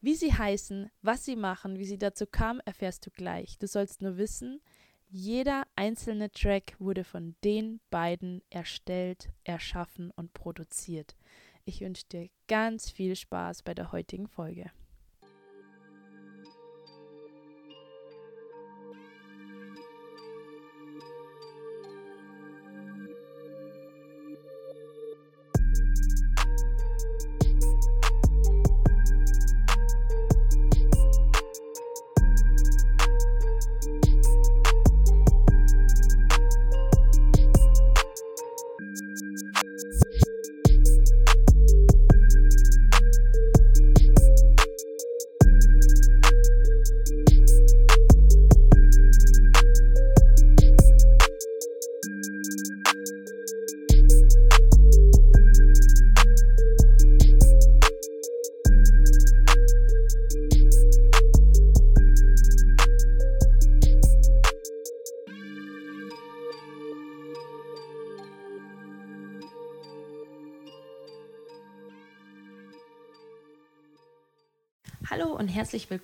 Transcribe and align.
Wie 0.00 0.14
sie 0.14 0.32
heißen, 0.32 0.90
was 1.02 1.24
sie 1.24 1.36
machen, 1.36 1.78
wie 1.78 1.84
sie 1.84 1.98
dazu 1.98 2.26
kam, 2.26 2.60
erfährst 2.64 3.06
du 3.06 3.10
gleich. 3.10 3.58
Du 3.58 3.66
sollst 3.66 4.02
nur 4.02 4.16
wissen, 4.16 4.60
jeder 5.08 5.64
einzelne 5.76 6.30
Track 6.30 6.74
wurde 6.78 7.04
von 7.04 7.36
den 7.44 7.80
beiden 7.90 8.42
erstellt, 8.50 9.28
erschaffen 9.44 10.10
und 10.10 10.32
produziert. 10.32 11.16
Ich 11.64 11.80
wünsche 11.80 12.06
dir 12.06 12.30
ganz 12.48 12.90
viel 12.90 13.14
Spaß 13.14 13.62
bei 13.62 13.74
der 13.74 13.92
heutigen 13.92 14.26
Folge. 14.26 14.70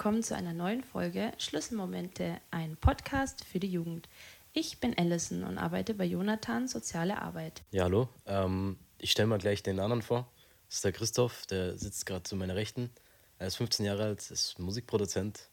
Willkommen 0.08 0.22
zu 0.22 0.34
einer 0.34 0.54
neuen 0.54 0.82
Folge 0.82 1.32
Schlüsselmomente, 1.36 2.40
ein 2.50 2.78
Podcast 2.78 3.44
für 3.44 3.60
die 3.60 3.70
Jugend. 3.70 4.08
Ich 4.54 4.80
bin 4.80 4.96
Allison 4.96 5.44
und 5.44 5.58
arbeite 5.58 5.92
bei 5.92 6.06
Jonathan 6.06 6.66
Soziale 6.66 7.20
Arbeit. 7.20 7.62
Ja, 7.72 7.84
hallo. 7.84 8.08
Ähm, 8.24 8.78
ich 8.96 9.10
stelle 9.10 9.28
mal 9.28 9.36
gleich 9.36 9.62
den 9.62 9.78
anderen 9.78 10.00
vor. 10.00 10.32
Das 10.66 10.76
ist 10.76 10.84
der 10.86 10.92
Christoph, 10.92 11.44
der 11.44 11.76
sitzt 11.76 12.06
gerade 12.06 12.22
zu 12.22 12.36
meiner 12.36 12.56
Rechten. 12.56 12.88
Er 13.36 13.48
ist 13.48 13.56
15 13.56 13.84
Jahre 13.84 14.04
alt, 14.04 14.30
ist 14.30 14.58
Musikproduzent. 14.58 15.50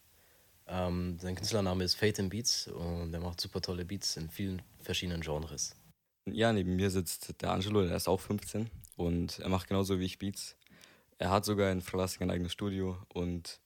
Ähm, 0.67 1.19
sein 1.19 1.35
Künstlername 1.35 1.83
ist 1.83 1.95
Fate 1.95 2.19
in 2.19 2.29
Beats 2.29 2.69
und 2.69 3.13
er 3.13 3.19
macht 3.19 3.41
super 3.41 3.59
tolle 3.59 3.83
Beats 3.83 4.15
in 4.15 4.29
vielen 4.29 4.61
verschiedenen 4.79 5.19
Genres. 5.19 5.75
Ja, 6.31 6.53
neben 6.53 6.77
mir 6.77 6.91
sitzt 6.91 7.41
der 7.41 7.51
Angelo, 7.51 7.85
der 7.85 7.97
ist 7.97 8.07
auch 8.07 8.21
15 8.21 8.69
und 8.95 9.37
er 9.37 9.49
macht 9.49 9.67
genauso 9.67 9.99
wie 9.99 10.05
ich 10.05 10.17
Beats. 10.17 10.55
Er 11.17 11.29
hat 11.29 11.43
sogar 11.43 11.73
in 11.73 11.81
Verlassing 11.81 12.21
ein 12.21 12.31
eigenes 12.31 12.53
Studio 12.53 12.97
und 13.13 13.59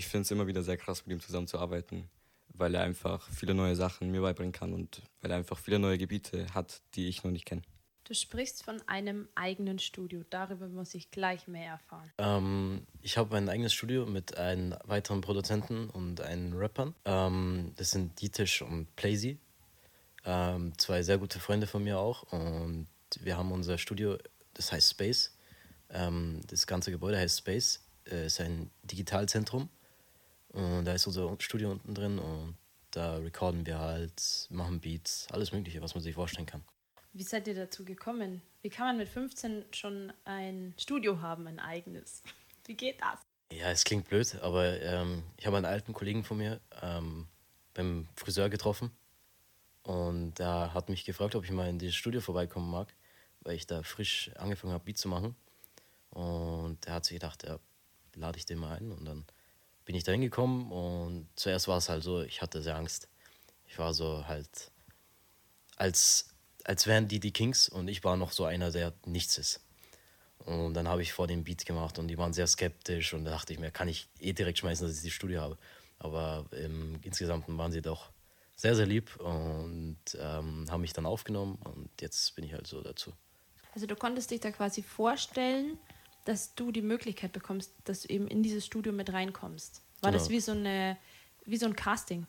ich 0.00 0.08
finde 0.08 0.22
es 0.22 0.30
immer 0.30 0.46
wieder 0.46 0.62
sehr 0.62 0.78
krass, 0.78 1.04
mit 1.04 1.14
ihm 1.14 1.20
zusammenzuarbeiten, 1.20 2.08
weil 2.54 2.74
er 2.74 2.82
einfach 2.82 3.28
viele 3.28 3.52
neue 3.52 3.76
Sachen 3.76 4.10
mir 4.10 4.22
beibringen 4.22 4.52
kann 4.52 4.72
und 4.72 5.02
weil 5.20 5.30
er 5.30 5.36
einfach 5.36 5.58
viele 5.58 5.78
neue 5.78 5.98
Gebiete 5.98 6.54
hat, 6.54 6.80
die 6.94 7.06
ich 7.06 7.22
noch 7.22 7.30
nicht 7.30 7.44
kenne. 7.44 7.60
Du 8.04 8.14
sprichst 8.14 8.64
von 8.64 8.80
einem 8.86 9.28
eigenen 9.34 9.78
Studio. 9.78 10.24
Darüber 10.30 10.68
muss 10.68 10.94
ich 10.94 11.10
gleich 11.10 11.46
mehr 11.48 11.72
erfahren. 11.72 12.10
Ähm, 12.16 12.86
ich 13.02 13.18
habe 13.18 13.36
ein 13.36 13.50
eigenes 13.50 13.74
Studio 13.74 14.06
mit 14.06 14.38
einem 14.38 14.74
weiteren 14.84 15.20
Produzenten 15.20 15.90
und 15.90 16.22
einem 16.22 16.56
Rappern. 16.56 16.94
Ähm, 17.04 17.72
das 17.76 17.90
sind 17.90 18.18
Dietisch 18.22 18.62
und 18.62 18.96
Plazy. 18.96 19.38
Ähm, 20.24 20.72
zwei 20.78 21.02
sehr 21.02 21.18
gute 21.18 21.38
Freunde 21.40 21.66
von 21.66 21.84
mir 21.84 21.98
auch. 21.98 22.22
Und 22.32 22.88
wir 23.20 23.36
haben 23.36 23.52
unser 23.52 23.76
Studio, 23.76 24.16
das 24.54 24.72
heißt 24.72 24.92
Space. 24.92 25.36
Ähm, 25.90 26.40
das 26.46 26.66
ganze 26.66 26.90
Gebäude 26.90 27.18
heißt 27.18 27.40
Space, 27.40 27.84
äh, 28.10 28.26
ist 28.26 28.40
ein 28.40 28.70
Digitalzentrum. 28.84 29.68
Und 30.52 30.84
da 30.84 30.94
ist 30.94 31.06
unser 31.06 31.34
Studio 31.38 31.70
unten 31.70 31.94
drin 31.94 32.18
und 32.18 32.56
da 32.90 33.16
recorden 33.16 33.64
wir 33.66 33.78
halt, 33.78 34.48
machen 34.50 34.80
Beats, 34.80 35.28
alles 35.30 35.52
Mögliche, 35.52 35.80
was 35.80 35.94
man 35.94 36.02
sich 36.02 36.14
vorstellen 36.14 36.46
kann. 36.46 36.62
Wie 37.12 37.22
seid 37.22 37.46
ihr 37.48 37.54
dazu 37.54 37.84
gekommen? 37.84 38.42
Wie 38.62 38.68
kann 38.68 38.86
man 38.86 38.96
mit 38.96 39.08
15 39.08 39.64
schon 39.72 40.12
ein 40.24 40.74
Studio 40.76 41.20
haben, 41.20 41.46
ein 41.46 41.60
eigenes? 41.60 42.22
Wie 42.66 42.74
geht 42.74 43.00
das? 43.00 43.20
Ja, 43.52 43.70
es 43.70 43.84
klingt 43.84 44.08
blöd, 44.08 44.36
aber 44.42 44.80
ähm, 44.80 45.24
ich 45.36 45.46
habe 45.46 45.56
einen 45.56 45.66
alten 45.66 45.92
Kollegen 45.92 46.24
von 46.24 46.38
mir 46.38 46.60
ähm, 46.82 47.26
beim 47.74 48.08
Friseur 48.16 48.48
getroffen 48.48 48.92
und 49.82 50.34
der 50.34 50.72
hat 50.74 50.88
mich 50.88 51.04
gefragt, 51.04 51.34
ob 51.34 51.44
ich 51.44 51.50
mal 51.50 51.68
in 51.68 51.78
dieses 51.78 51.96
Studio 51.96 52.20
vorbeikommen 52.20 52.70
mag, 52.70 52.94
weil 53.40 53.56
ich 53.56 53.66
da 53.66 53.82
frisch 53.82 54.30
angefangen 54.36 54.72
habe, 54.72 54.84
Beats 54.84 55.00
zu 55.00 55.08
machen. 55.08 55.34
Und 56.10 56.86
er 56.86 56.94
hat 56.94 57.04
sich 57.04 57.14
gedacht, 57.14 57.44
ja, 57.44 57.58
lade 58.14 58.38
ich 58.38 58.46
den 58.46 58.58
mal 58.58 58.76
ein. 58.76 58.92
Und 58.92 59.04
dann 59.04 59.24
bin 59.90 59.96
ich 59.96 60.04
da 60.04 60.12
hingekommen 60.12 60.70
und 60.70 61.26
zuerst 61.34 61.66
war 61.66 61.78
es 61.78 61.88
halt 61.88 62.04
so, 62.04 62.22
ich 62.22 62.42
hatte 62.42 62.62
sehr 62.62 62.76
Angst. 62.76 63.08
Ich 63.66 63.76
war 63.76 63.92
so 63.92 64.24
halt, 64.28 64.70
als, 65.74 66.28
als 66.62 66.86
wären 66.86 67.08
die 67.08 67.18
die 67.18 67.32
Kings 67.32 67.68
und 67.68 67.88
ich 67.88 68.04
war 68.04 68.16
noch 68.16 68.30
so 68.30 68.44
einer, 68.44 68.70
der 68.70 68.92
nichts 69.04 69.36
ist. 69.36 69.60
Und 70.44 70.74
dann 70.74 70.86
habe 70.86 71.02
ich 71.02 71.12
vor 71.12 71.26
dem 71.26 71.42
Beat 71.42 71.66
gemacht 71.66 71.98
und 71.98 72.06
die 72.06 72.18
waren 72.18 72.32
sehr 72.32 72.46
skeptisch 72.46 73.14
und 73.14 73.24
da 73.24 73.32
dachte 73.32 73.52
ich 73.52 73.58
mir, 73.58 73.72
kann 73.72 73.88
ich 73.88 74.06
eh 74.20 74.32
direkt 74.32 74.58
schmeißen, 74.58 74.86
dass 74.86 74.96
ich 74.96 75.02
die 75.02 75.10
Studio 75.10 75.40
habe. 75.40 75.58
Aber 75.98 76.46
im 76.52 77.00
insgesamt 77.02 77.46
waren 77.48 77.72
sie 77.72 77.82
doch 77.82 78.12
sehr, 78.54 78.76
sehr 78.76 78.86
lieb 78.86 79.16
und 79.16 79.98
ähm, 80.20 80.66
haben 80.70 80.82
mich 80.82 80.92
dann 80.92 81.04
aufgenommen 81.04 81.58
und 81.64 81.90
jetzt 82.00 82.36
bin 82.36 82.44
ich 82.44 82.52
halt 82.52 82.68
so 82.68 82.80
dazu. 82.80 83.12
Also 83.74 83.88
du 83.88 83.96
konntest 83.96 84.30
dich 84.30 84.38
da 84.38 84.52
quasi 84.52 84.84
vorstellen, 84.84 85.80
dass 86.24 86.54
du 86.54 86.72
die 86.72 86.82
Möglichkeit 86.82 87.32
bekommst, 87.32 87.72
dass 87.84 88.02
du 88.02 88.08
eben 88.08 88.28
in 88.28 88.42
dieses 88.42 88.66
Studio 88.66 88.92
mit 88.92 89.12
reinkommst. 89.12 89.82
War 90.00 90.10
genau. 90.10 90.22
das 90.22 90.30
wie 90.30 90.40
so, 90.40 90.52
eine, 90.52 90.96
wie 91.44 91.56
so 91.56 91.66
ein 91.66 91.76
Casting? 91.76 92.26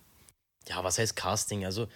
Ja, 0.68 0.84
was 0.84 0.98
heißt 0.98 1.16
Casting? 1.16 1.66
Also, 1.66 1.88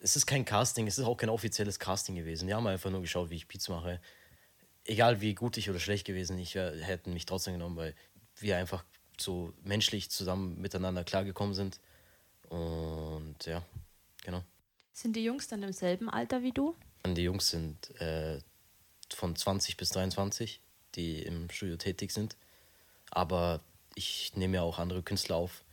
es 0.00 0.16
ist 0.16 0.26
kein 0.26 0.44
Casting, 0.44 0.86
es 0.86 0.98
ist 0.98 1.04
auch 1.04 1.16
kein 1.16 1.28
offizielles 1.28 1.78
Casting 1.78 2.16
gewesen. 2.16 2.48
Die 2.48 2.54
haben 2.54 2.66
einfach 2.66 2.90
nur 2.90 3.00
geschaut, 3.00 3.30
wie 3.30 3.36
ich 3.36 3.48
Beats 3.48 3.68
mache. 3.68 4.00
Egal 4.84 5.20
wie 5.20 5.34
gut 5.34 5.56
ich 5.56 5.70
oder 5.70 5.78
schlecht 5.78 6.06
gewesen, 6.06 6.38
ich 6.38 6.54
wär, 6.54 6.74
hätten 6.76 7.12
mich 7.12 7.26
trotzdem 7.26 7.54
genommen, 7.54 7.76
weil 7.76 7.94
wir 8.36 8.56
einfach 8.56 8.84
so 9.20 9.52
menschlich 9.62 10.10
zusammen 10.10 10.60
miteinander 10.60 11.04
klargekommen 11.04 11.54
sind. 11.54 11.80
Und 12.48 13.36
ja, 13.44 13.62
genau. 14.24 14.42
Sind 14.92 15.14
die 15.14 15.24
Jungs 15.24 15.48
dann 15.48 15.62
im 15.62 15.72
selben 15.72 16.10
Alter 16.10 16.42
wie 16.42 16.52
du? 16.52 16.74
Die 17.06 17.22
Jungs 17.22 17.50
sind 17.50 17.90
äh, 18.00 18.40
von 19.14 19.36
20 19.36 19.76
bis 19.76 19.90
23 19.90 20.60
die 20.94 21.22
im 21.22 21.50
Studio 21.50 21.76
tätig 21.76 22.12
sind. 22.12 22.36
Aber 23.10 23.60
ich 23.94 24.32
nehme 24.34 24.56
ja 24.56 24.62
auch 24.62 24.78
andere 24.78 25.02
Künstler 25.02 25.36
auf 25.36 25.64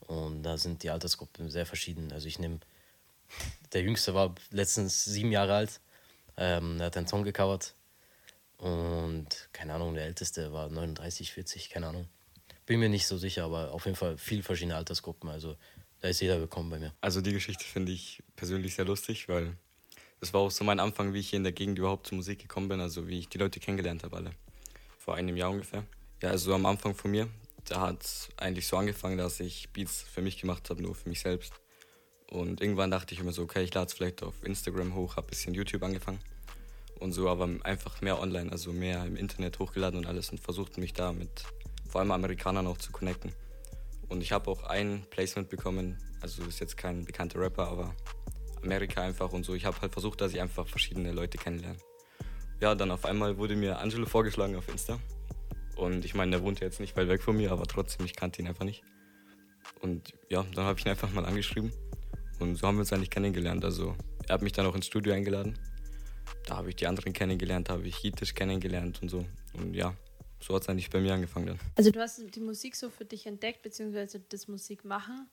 und 0.00 0.42
da 0.42 0.58
sind 0.58 0.82
die 0.82 0.90
Altersgruppen 0.90 1.50
sehr 1.50 1.66
verschieden. 1.66 2.12
Also 2.12 2.26
ich 2.26 2.38
nehme, 2.38 2.60
der 3.72 3.82
Jüngste 3.82 4.14
war 4.14 4.34
letztens 4.50 5.04
sieben 5.04 5.32
Jahre 5.32 5.54
alt, 5.54 5.80
ähm, 6.36 6.80
er 6.80 6.86
hat 6.86 6.96
einen 6.96 7.06
Song 7.06 7.24
gecovert 7.24 7.74
und 8.56 9.48
keine 9.52 9.74
Ahnung, 9.74 9.94
der 9.94 10.06
Älteste 10.06 10.52
war 10.52 10.68
39, 10.68 11.32
40, 11.32 11.70
keine 11.70 11.88
Ahnung. 11.88 12.08
Bin 12.66 12.80
mir 12.80 12.88
nicht 12.88 13.06
so 13.06 13.16
sicher, 13.16 13.44
aber 13.44 13.72
auf 13.72 13.84
jeden 13.86 13.96
Fall 13.96 14.18
viele 14.18 14.42
verschiedene 14.42 14.76
Altersgruppen. 14.76 15.30
Also 15.30 15.56
da 16.00 16.08
ist 16.08 16.20
jeder 16.20 16.38
willkommen 16.38 16.68
bei 16.68 16.78
mir. 16.78 16.92
Also 17.00 17.20
die 17.20 17.32
Geschichte 17.32 17.64
finde 17.64 17.92
ich 17.92 18.22
persönlich 18.36 18.74
sehr 18.74 18.84
lustig, 18.84 19.28
weil 19.28 19.56
das 20.20 20.34
war 20.34 20.40
auch 20.40 20.50
so 20.50 20.64
mein 20.64 20.80
Anfang, 20.80 21.14
wie 21.14 21.20
ich 21.20 21.30
hier 21.30 21.38
in 21.38 21.44
der 21.44 21.52
Gegend 21.52 21.78
überhaupt 21.78 22.08
zur 22.08 22.16
Musik 22.16 22.40
gekommen 22.40 22.68
bin, 22.68 22.80
also 22.80 23.06
wie 23.06 23.20
ich 23.20 23.28
die 23.28 23.38
Leute 23.38 23.60
kennengelernt 23.60 24.02
habe 24.02 24.16
alle 24.16 24.32
vor 25.08 25.14
einem 25.14 25.38
Jahr 25.38 25.48
ungefähr. 25.48 25.84
Ja, 26.20 26.28
also 26.28 26.52
am 26.54 26.66
Anfang 26.66 26.94
von 26.94 27.10
mir, 27.10 27.30
da 27.64 27.80
hat 27.80 28.02
es 28.02 28.28
eigentlich 28.36 28.66
so 28.66 28.76
angefangen, 28.76 29.16
dass 29.16 29.40
ich 29.40 29.72
Beats 29.72 30.02
für 30.02 30.20
mich 30.20 30.38
gemacht 30.38 30.68
habe, 30.68 30.82
nur 30.82 30.94
für 30.94 31.08
mich 31.08 31.20
selbst. 31.20 31.54
Und 32.30 32.60
irgendwann 32.60 32.90
dachte 32.90 33.14
ich 33.14 33.20
immer 33.20 33.32
so, 33.32 33.40
okay, 33.40 33.62
ich 33.62 33.72
lade 33.72 33.86
es 33.86 33.94
vielleicht 33.94 34.22
auf 34.22 34.34
Instagram 34.44 34.94
hoch, 34.94 35.16
habe 35.16 35.26
ein 35.26 35.30
bisschen 35.30 35.54
YouTube 35.54 35.82
angefangen 35.82 36.20
und 37.00 37.12
so, 37.12 37.26
aber 37.30 37.48
einfach 37.62 38.02
mehr 38.02 38.20
online, 38.20 38.52
also 38.52 38.70
mehr 38.70 39.02
im 39.06 39.16
Internet 39.16 39.58
hochgeladen 39.58 39.98
und 39.98 40.04
alles 40.04 40.28
und 40.28 40.40
versucht 40.40 40.76
mich 40.76 40.92
da 40.92 41.14
mit 41.14 41.42
vor 41.88 42.02
allem 42.02 42.10
Amerikanern 42.10 42.66
auch 42.66 42.76
zu 42.76 42.92
connecten. 42.92 43.32
Und 44.10 44.20
ich 44.20 44.32
habe 44.32 44.50
auch 44.50 44.64
ein 44.64 45.06
Placement 45.08 45.48
bekommen, 45.48 45.96
also 46.20 46.42
ist 46.42 46.60
jetzt 46.60 46.76
kein 46.76 47.06
bekannter 47.06 47.40
Rapper, 47.40 47.66
aber 47.68 47.94
Amerika 48.62 49.00
einfach 49.00 49.32
und 49.32 49.46
so. 49.46 49.54
Ich 49.54 49.64
habe 49.64 49.80
halt 49.80 49.92
versucht, 49.94 50.20
dass 50.20 50.34
ich 50.34 50.40
einfach 50.42 50.68
verschiedene 50.68 51.12
Leute 51.12 51.38
kennenlerne 51.38 51.78
ja, 52.60 52.74
dann 52.74 52.90
auf 52.90 53.04
einmal 53.04 53.38
wurde 53.38 53.56
mir 53.56 53.78
Angelo 53.78 54.06
vorgeschlagen 54.06 54.56
auf 54.56 54.68
Insta. 54.68 54.98
Und 55.76 56.04
ich 56.04 56.14
meine, 56.14 56.32
der 56.32 56.42
wohnt 56.42 56.60
jetzt 56.60 56.80
nicht 56.80 56.96
weit 56.96 57.08
weg 57.08 57.22
von 57.22 57.36
mir, 57.36 57.52
aber 57.52 57.64
trotzdem, 57.64 58.04
ich 58.04 58.16
kannte 58.16 58.42
ihn 58.42 58.48
einfach 58.48 58.64
nicht. 58.64 58.82
Und 59.80 60.12
ja, 60.28 60.44
dann 60.54 60.64
habe 60.64 60.78
ich 60.78 60.84
ihn 60.84 60.90
einfach 60.90 61.12
mal 61.12 61.24
angeschrieben. 61.24 61.72
Und 62.40 62.56
so 62.56 62.66
haben 62.66 62.76
wir 62.76 62.80
uns 62.80 62.92
eigentlich 62.92 63.10
kennengelernt. 63.10 63.64
Also 63.64 63.94
er 64.26 64.34
hat 64.34 64.42
mich 64.42 64.52
dann 64.52 64.66
auch 64.66 64.74
ins 64.74 64.86
Studio 64.86 65.12
eingeladen. 65.12 65.58
Da 66.46 66.56
habe 66.56 66.70
ich 66.70 66.76
die 66.76 66.86
anderen 66.86 67.12
kennengelernt, 67.12 67.68
habe 67.68 67.86
ich 67.86 67.96
Hitisch 67.96 68.34
kennengelernt 68.34 69.02
und 69.02 69.08
so. 69.08 69.24
Und 69.54 69.74
ja, 69.74 69.94
so 70.40 70.54
hat 70.54 70.62
es 70.62 70.68
eigentlich 70.68 70.90
bei 70.90 71.00
mir 71.00 71.14
angefangen 71.14 71.46
dann. 71.46 71.58
Also 71.76 71.90
du 71.90 72.00
hast 72.00 72.22
die 72.34 72.40
Musik 72.40 72.74
so 72.74 72.90
für 72.90 73.04
dich 73.04 73.26
entdeckt, 73.26 73.62
beziehungsweise 73.62 74.20
das 74.20 74.48
Musik 74.48 74.84
machen 74.84 75.28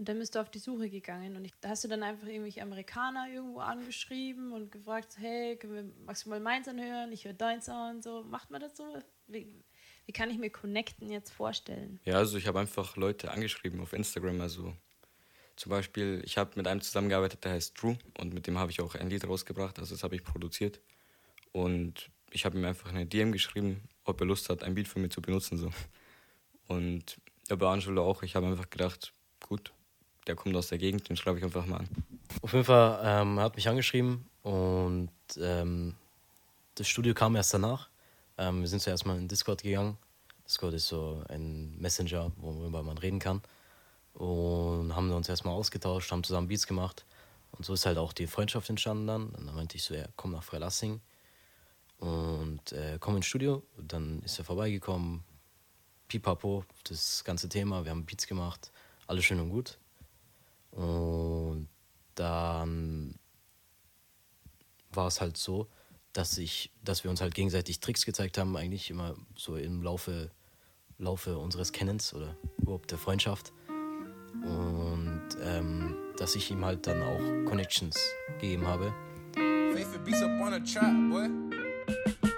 und 0.00 0.08
dann 0.08 0.18
bist 0.18 0.34
du 0.34 0.40
auf 0.40 0.48
die 0.48 0.58
Suche 0.58 0.88
gegangen 0.88 1.36
und 1.36 1.44
ich, 1.44 1.52
da 1.60 1.68
hast 1.68 1.84
du 1.84 1.88
dann 1.88 2.02
einfach 2.02 2.26
irgendwelche 2.26 2.62
Amerikaner 2.62 3.28
irgendwo 3.30 3.58
angeschrieben 3.58 4.50
und 4.50 4.72
gefragt, 4.72 5.18
hey, 5.18 5.58
wir, 5.62 5.92
magst 6.06 6.24
du 6.24 6.30
mal 6.30 6.40
meins 6.40 6.66
anhören, 6.68 7.12
ich 7.12 7.26
höre 7.26 7.34
deins 7.34 7.68
an, 7.68 8.00
so. 8.00 8.24
Macht 8.24 8.50
man 8.50 8.62
das 8.62 8.78
so? 8.78 8.96
Wie, 9.26 9.46
wie 10.06 10.12
kann 10.12 10.30
ich 10.30 10.38
mir 10.38 10.48
Connecten 10.48 11.10
jetzt 11.10 11.30
vorstellen? 11.30 12.00
Ja, 12.06 12.14
also 12.14 12.38
ich 12.38 12.46
habe 12.46 12.58
einfach 12.58 12.96
Leute 12.96 13.30
angeschrieben 13.30 13.78
auf 13.82 13.92
Instagram, 13.92 14.40
also 14.40 14.74
zum 15.56 15.68
Beispiel, 15.68 16.22
ich 16.24 16.38
habe 16.38 16.52
mit 16.56 16.66
einem 16.66 16.80
zusammengearbeitet, 16.80 17.44
der 17.44 17.52
heißt 17.52 17.80
Drew 17.82 17.94
und 18.16 18.32
mit 18.32 18.46
dem 18.46 18.58
habe 18.58 18.70
ich 18.70 18.80
auch 18.80 18.94
ein 18.94 19.10
Lied 19.10 19.28
rausgebracht, 19.28 19.78
also 19.78 19.94
das 19.94 20.02
habe 20.02 20.14
ich 20.14 20.24
produziert 20.24 20.80
und 21.52 22.10
ich 22.30 22.46
habe 22.46 22.56
ihm 22.56 22.64
einfach 22.64 22.88
eine 22.88 23.04
DM 23.04 23.32
geschrieben, 23.32 23.82
ob 24.04 24.18
er 24.22 24.26
Lust 24.26 24.48
hat, 24.48 24.62
ein 24.62 24.74
Beat 24.74 24.88
von 24.88 25.02
mir 25.02 25.10
zu 25.10 25.20
benutzen. 25.20 25.58
So. 25.58 25.70
Und 26.68 27.20
ja, 27.50 27.56
bei 27.56 27.66
auch. 27.66 28.22
Ich 28.22 28.34
habe 28.34 28.46
einfach 28.46 28.70
gedacht, 28.70 29.12
gut, 29.40 29.74
der 30.30 30.36
kommt 30.36 30.54
aus 30.54 30.68
der 30.68 30.78
Gegend, 30.78 31.08
den 31.08 31.16
schreibe 31.16 31.38
ich 31.38 31.44
einfach 31.44 31.66
mal 31.66 31.78
an. 31.78 31.88
Auf 32.40 32.52
jeden 32.52 32.64
Fall 32.64 33.00
ähm, 33.02 33.40
hat 33.40 33.56
mich 33.56 33.68
angeschrieben 33.68 34.24
und 34.44 35.10
ähm, 35.40 35.96
das 36.76 36.86
Studio 36.86 37.14
kam 37.14 37.34
erst 37.34 37.52
danach. 37.52 37.88
Ähm, 38.38 38.60
wir 38.60 38.68
sind 38.68 38.80
zuerst 38.80 39.04
mal 39.06 39.18
in 39.18 39.26
Discord 39.26 39.64
gegangen. 39.64 39.98
Discord 40.46 40.74
ist 40.74 40.86
so 40.86 41.24
ein 41.28 41.76
Messenger, 41.80 42.30
worüber 42.36 42.84
man 42.84 42.96
reden 42.96 43.18
kann. 43.18 43.42
Und 44.14 44.94
haben 44.94 45.10
uns 45.10 45.28
erstmal 45.28 45.54
ausgetauscht, 45.54 46.12
haben 46.12 46.22
zusammen 46.22 46.46
Beats 46.46 46.68
gemacht. 46.68 47.04
Und 47.50 47.64
so 47.64 47.74
ist 47.74 47.86
halt 47.86 47.98
auch 47.98 48.12
die 48.12 48.28
Freundschaft 48.28 48.70
entstanden 48.70 49.08
dann. 49.08 49.30
Und 49.30 49.46
dann 49.48 49.56
meinte 49.56 49.76
ich 49.76 49.82
so, 49.82 49.94
ja, 49.94 50.04
komm 50.14 50.30
nach 50.30 50.44
Freilassing 50.44 51.00
und 51.98 52.70
äh, 52.70 52.98
komm 53.00 53.16
ins 53.16 53.26
Studio. 53.26 53.64
Dann 53.76 54.22
ist 54.22 54.38
er 54.38 54.44
vorbeigekommen. 54.44 55.24
Pipapo, 56.06 56.64
das 56.84 57.24
ganze 57.24 57.48
Thema. 57.48 57.84
Wir 57.84 57.90
haben 57.90 58.06
Beats 58.06 58.28
gemacht. 58.28 58.70
Alles 59.08 59.24
schön 59.24 59.40
und 59.40 59.50
gut. 59.50 59.76
Und 60.70 61.68
dann 62.14 63.18
war 64.92 65.06
es 65.06 65.20
halt 65.20 65.36
so, 65.36 65.68
dass 66.12 66.38
ich, 66.38 66.72
dass 66.82 67.04
wir 67.04 67.10
uns 67.10 67.20
halt 67.20 67.34
gegenseitig 67.34 67.80
Tricks 67.80 68.04
gezeigt 68.04 68.38
haben, 68.38 68.56
eigentlich 68.56 68.90
immer 68.90 69.14
so 69.36 69.56
im 69.56 69.82
Laufe, 69.82 70.30
Laufe 70.98 71.38
unseres 71.38 71.72
Kennens 71.72 72.14
oder 72.14 72.36
überhaupt 72.58 72.90
der 72.90 72.98
Freundschaft. 72.98 73.52
Und 74.42 75.28
ähm, 75.42 75.96
dass 76.16 76.34
ich 76.34 76.50
ihm 76.50 76.64
halt 76.64 76.86
dann 76.86 77.02
auch 77.02 77.48
Connections 77.48 77.98
gegeben 78.40 78.66
habe. 78.66 78.92
Faithful 79.34 80.00
beats 80.00 80.22
up 80.22 80.30
a 80.40 80.58
trap, 80.60 80.92
boy. 81.10 82.29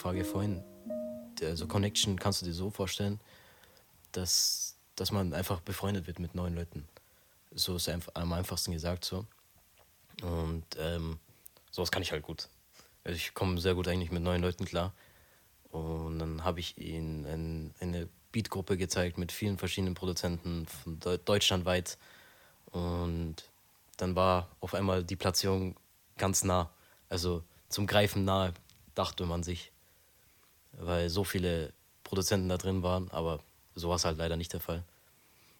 Frage 0.00 0.24
vorhin, 0.24 0.64
also 1.42 1.66
Connection 1.66 2.18
kannst 2.18 2.40
du 2.40 2.46
dir 2.46 2.54
so 2.54 2.70
vorstellen, 2.70 3.20
dass, 4.12 4.76
dass 4.96 5.12
man 5.12 5.34
einfach 5.34 5.60
befreundet 5.60 6.06
wird 6.06 6.18
mit 6.18 6.34
neuen 6.34 6.54
Leuten. 6.54 6.88
So 7.52 7.76
ist 7.76 7.88
einfach 7.88 8.12
am 8.14 8.32
einfachsten 8.32 8.72
gesagt 8.72 9.04
so. 9.04 9.26
Und 10.22 10.64
ähm, 10.78 11.18
sowas 11.70 11.90
kann 11.90 12.02
ich 12.02 12.12
halt 12.12 12.22
gut. 12.22 12.48
Also 13.04 13.16
ich 13.16 13.34
komme 13.34 13.60
sehr 13.60 13.74
gut 13.74 13.88
eigentlich 13.88 14.10
mit 14.10 14.22
neuen 14.22 14.42
Leuten 14.42 14.64
klar. 14.64 14.92
Und 15.70 16.18
dann 16.18 16.44
habe 16.44 16.60
ich 16.60 16.78
ihnen 16.78 17.26
ein, 17.26 17.74
eine 17.80 18.08
Beatgruppe 18.32 18.76
gezeigt 18.76 19.18
mit 19.18 19.32
vielen 19.32 19.58
verschiedenen 19.58 19.94
Produzenten 19.94 20.66
von 20.66 20.98
deutschlandweit. 21.24 21.98
Und 22.72 23.36
dann 23.96 24.16
war 24.16 24.48
auf 24.60 24.74
einmal 24.74 25.04
die 25.04 25.16
Platzierung 25.16 25.76
ganz 26.16 26.42
nah. 26.42 26.70
Also 27.08 27.42
zum 27.68 27.86
Greifen 27.86 28.24
nahe, 28.24 28.54
dachte 29.00 29.26
man 29.26 29.42
sich 29.42 29.72
weil 30.72 31.08
so 31.08 31.24
viele 31.24 31.72
Produzenten 32.04 32.48
da 32.48 32.56
drin 32.56 32.82
waren, 32.82 33.10
aber 33.10 33.40
so 33.74 33.88
war 33.88 33.96
es 33.96 34.04
halt 34.04 34.18
leider 34.18 34.36
nicht 34.36 34.52
der 34.52 34.60
Fall. 34.60 34.84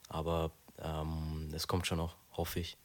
Aber 0.09 0.51
ähm, 0.79 1.49
es 1.53 1.67
kommt 1.69 1.87
schon 1.87 1.99
noch, 1.99 2.17
hoffe 2.33 2.61
ich. 2.61 2.77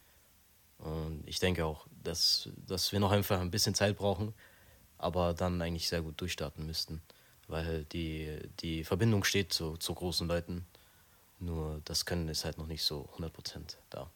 Und 0.77 1.23
ich 1.25 1.39
denke 1.39 1.65
auch, 1.65 1.87
dass, 2.03 2.49
dass 2.67 2.91
wir 2.91 2.99
noch 2.99 3.11
einfach 3.11 3.39
ein 3.39 3.51
bisschen 3.51 3.73
Zeit 3.73 3.97
brauchen, 3.97 4.33
aber 4.97 5.33
dann 5.33 5.61
eigentlich 5.61 5.87
sehr 5.87 6.01
gut 6.01 6.19
durchstarten 6.19 6.65
müssten, 6.65 7.01
weil 7.47 7.85
die, 7.85 8.37
die 8.59 8.83
Verbindung 8.83 9.23
steht 9.23 9.53
zu, 9.53 9.77
zu 9.77 9.93
großen 9.93 10.27
Leuten. 10.27 10.65
Nur 11.39 11.81
das 11.85 12.05
Können 12.05 12.29
ist 12.29 12.45
halt 12.45 12.57
noch 12.57 12.67
nicht 12.67 12.83
so 12.83 13.09
100% 13.17 13.75
da. 13.89 14.09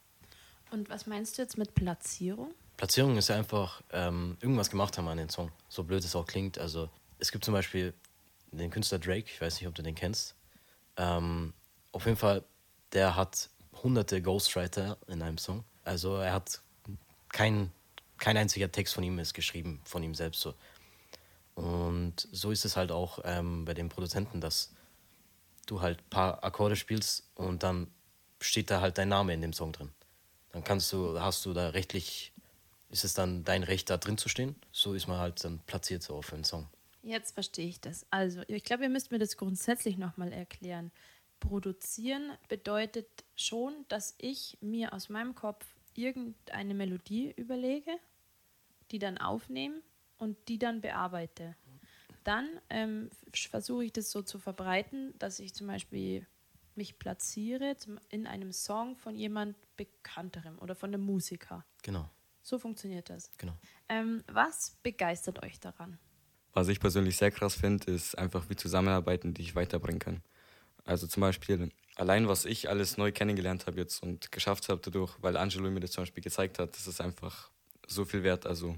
Und 0.70 0.88
was 0.88 1.06
meinst 1.06 1.36
du 1.36 1.42
jetzt 1.42 1.58
mit 1.58 1.74
Platzierung? 1.74 2.54
Platzierung 2.80 3.18
ist 3.18 3.30
einfach 3.30 3.82
ähm, 3.92 4.38
irgendwas 4.40 4.70
gemacht 4.70 4.96
haben 4.96 5.06
an 5.06 5.18
den 5.18 5.28
Song. 5.28 5.52
So 5.68 5.84
blöd 5.84 6.02
es 6.02 6.16
auch 6.16 6.24
klingt. 6.24 6.58
Also 6.58 6.88
es 7.18 7.30
gibt 7.30 7.44
zum 7.44 7.52
Beispiel 7.52 7.92
den 8.52 8.70
Künstler 8.70 8.98
Drake, 8.98 9.26
ich 9.30 9.38
weiß 9.38 9.60
nicht, 9.60 9.68
ob 9.68 9.74
du 9.74 9.82
den 9.82 9.94
kennst. 9.94 10.34
Ähm, 10.96 11.52
auf 11.92 12.06
jeden 12.06 12.16
Fall, 12.16 12.42
der 12.94 13.16
hat 13.16 13.50
hunderte 13.82 14.22
Ghostwriter 14.22 14.96
in 15.08 15.20
einem 15.20 15.36
Song. 15.36 15.62
Also 15.84 16.16
er 16.16 16.32
hat 16.32 16.62
kein, 17.28 17.70
kein 18.16 18.38
einziger 18.38 18.72
Text 18.72 18.94
von 18.94 19.04
ihm 19.04 19.18
ist 19.18 19.34
geschrieben, 19.34 19.82
von 19.84 20.02
ihm 20.02 20.14
selbst 20.14 20.40
so. 20.40 20.54
Und 21.56 22.28
so 22.32 22.50
ist 22.50 22.64
es 22.64 22.78
halt 22.78 22.92
auch 22.92 23.18
ähm, 23.24 23.66
bei 23.66 23.74
den 23.74 23.90
Produzenten, 23.90 24.40
dass 24.40 24.72
du 25.66 25.82
halt 25.82 25.98
ein 25.98 26.08
paar 26.08 26.42
Akkorde 26.42 26.76
spielst 26.76 27.28
und 27.34 27.62
dann 27.62 27.88
steht 28.40 28.70
da 28.70 28.80
halt 28.80 28.96
dein 28.96 29.10
Name 29.10 29.34
in 29.34 29.42
dem 29.42 29.52
Song 29.52 29.70
drin. 29.70 29.90
Dann 30.52 30.64
kannst 30.64 30.90
du, 30.94 31.20
hast 31.20 31.44
du 31.44 31.52
da 31.52 31.68
rechtlich, 31.68 32.32
ist 32.90 33.04
es 33.04 33.14
dann 33.14 33.44
dein 33.44 33.62
Recht, 33.62 33.88
da 33.90 33.96
drin 33.96 34.18
zu 34.18 34.28
stehen. 34.28 34.56
So 34.72 34.94
ist 34.94 35.06
man 35.06 35.18
halt 35.18 35.42
dann 35.44 35.60
platziert 35.60 36.02
so 36.02 36.14
auf 36.14 36.32
einen 36.32 36.44
Song. 36.44 36.68
Jetzt 37.02 37.32
verstehe 37.32 37.68
ich 37.68 37.80
das. 37.80 38.04
Also, 38.10 38.42
ich 38.46 38.64
glaube, 38.64 38.82
ihr 38.82 38.90
müsst 38.90 39.10
mir 39.10 39.18
das 39.18 39.36
grundsätzlich 39.36 39.96
nochmal 39.96 40.32
erklären. 40.32 40.90
Produzieren 41.38 42.32
bedeutet 42.48 43.06
schon, 43.36 43.86
dass 43.88 44.14
ich 44.18 44.58
mir 44.60 44.92
aus 44.92 45.08
meinem 45.08 45.34
Kopf 45.34 45.64
irgendeine 45.94 46.74
Melodie 46.74 47.32
überlege, 47.36 47.92
die 48.90 48.98
dann 48.98 49.18
aufnehme 49.18 49.80
und 50.18 50.36
die 50.48 50.58
dann 50.58 50.82
bearbeite. 50.82 51.56
Dann 52.24 52.48
ähm, 52.68 53.10
versuche 53.32 53.86
ich 53.86 53.92
das 53.92 54.10
so 54.10 54.20
zu 54.20 54.38
verbreiten, 54.38 55.14
dass 55.18 55.38
ich 55.38 55.54
zum 55.54 55.66
Beispiel 55.66 56.26
mich 56.74 56.98
platziere 56.98 57.76
in 58.10 58.26
einem 58.26 58.52
Song 58.52 58.96
von 58.96 59.16
jemand 59.16 59.56
Bekannterem 59.76 60.58
oder 60.58 60.74
von 60.74 60.92
einem 60.92 61.04
Musiker. 61.04 61.64
Genau. 61.82 62.08
So 62.42 62.58
funktioniert 62.58 63.10
das. 63.10 63.30
Genau. 63.38 63.56
Ähm, 63.88 64.22
was 64.26 64.78
begeistert 64.82 65.42
euch 65.42 65.60
daran? 65.60 65.98
Was 66.52 66.68
ich 66.68 66.80
persönlich 66.80 67.16
sehr 67.16 67.30
krass 67.30 67.54
finde, 67.54 67.90
ist 67.92 68.16
einfach 68.18 68.48
wie 68.48 68.56
Zusammenarbeiten, 68.56 69.34
die 69.34 69.42
ich 69.42 69.54
weiterbringen 69.54 70.00
kann. 70.00 70.22
Also 70.84 71.06
zum 71.06 71.20
Beispiel 71.20 71.70
allein, 71.94 72.26
was 72.26 72.44
ich 72.44 72.68
alles 72.68 72.96
neu 72.96 73.12
kennengelernt 73.12 73.66
habe 73.66 73.78
jetzt 73.78 74.02
und 74.02 74.32
geschafft 74.32 74.68
habe 74.68 74.80
dadurch, 74.82 75.16
weil 75.20 75.36
Angelo 75.36 75.70
mir 75.70 75.80
das 75.80 75.92
zum 75.92 76.02
Beispiel 76.02 76.22
gezeigt 76.22 76.58
hat, 76.58 76.74
das 76.74 76.86
ist 76.86 77.00
einfach 77.00 77.50
so 77.86 78.04
viel 78.04 78.22
wert. 78.22 78.46
Also 78.46 78.74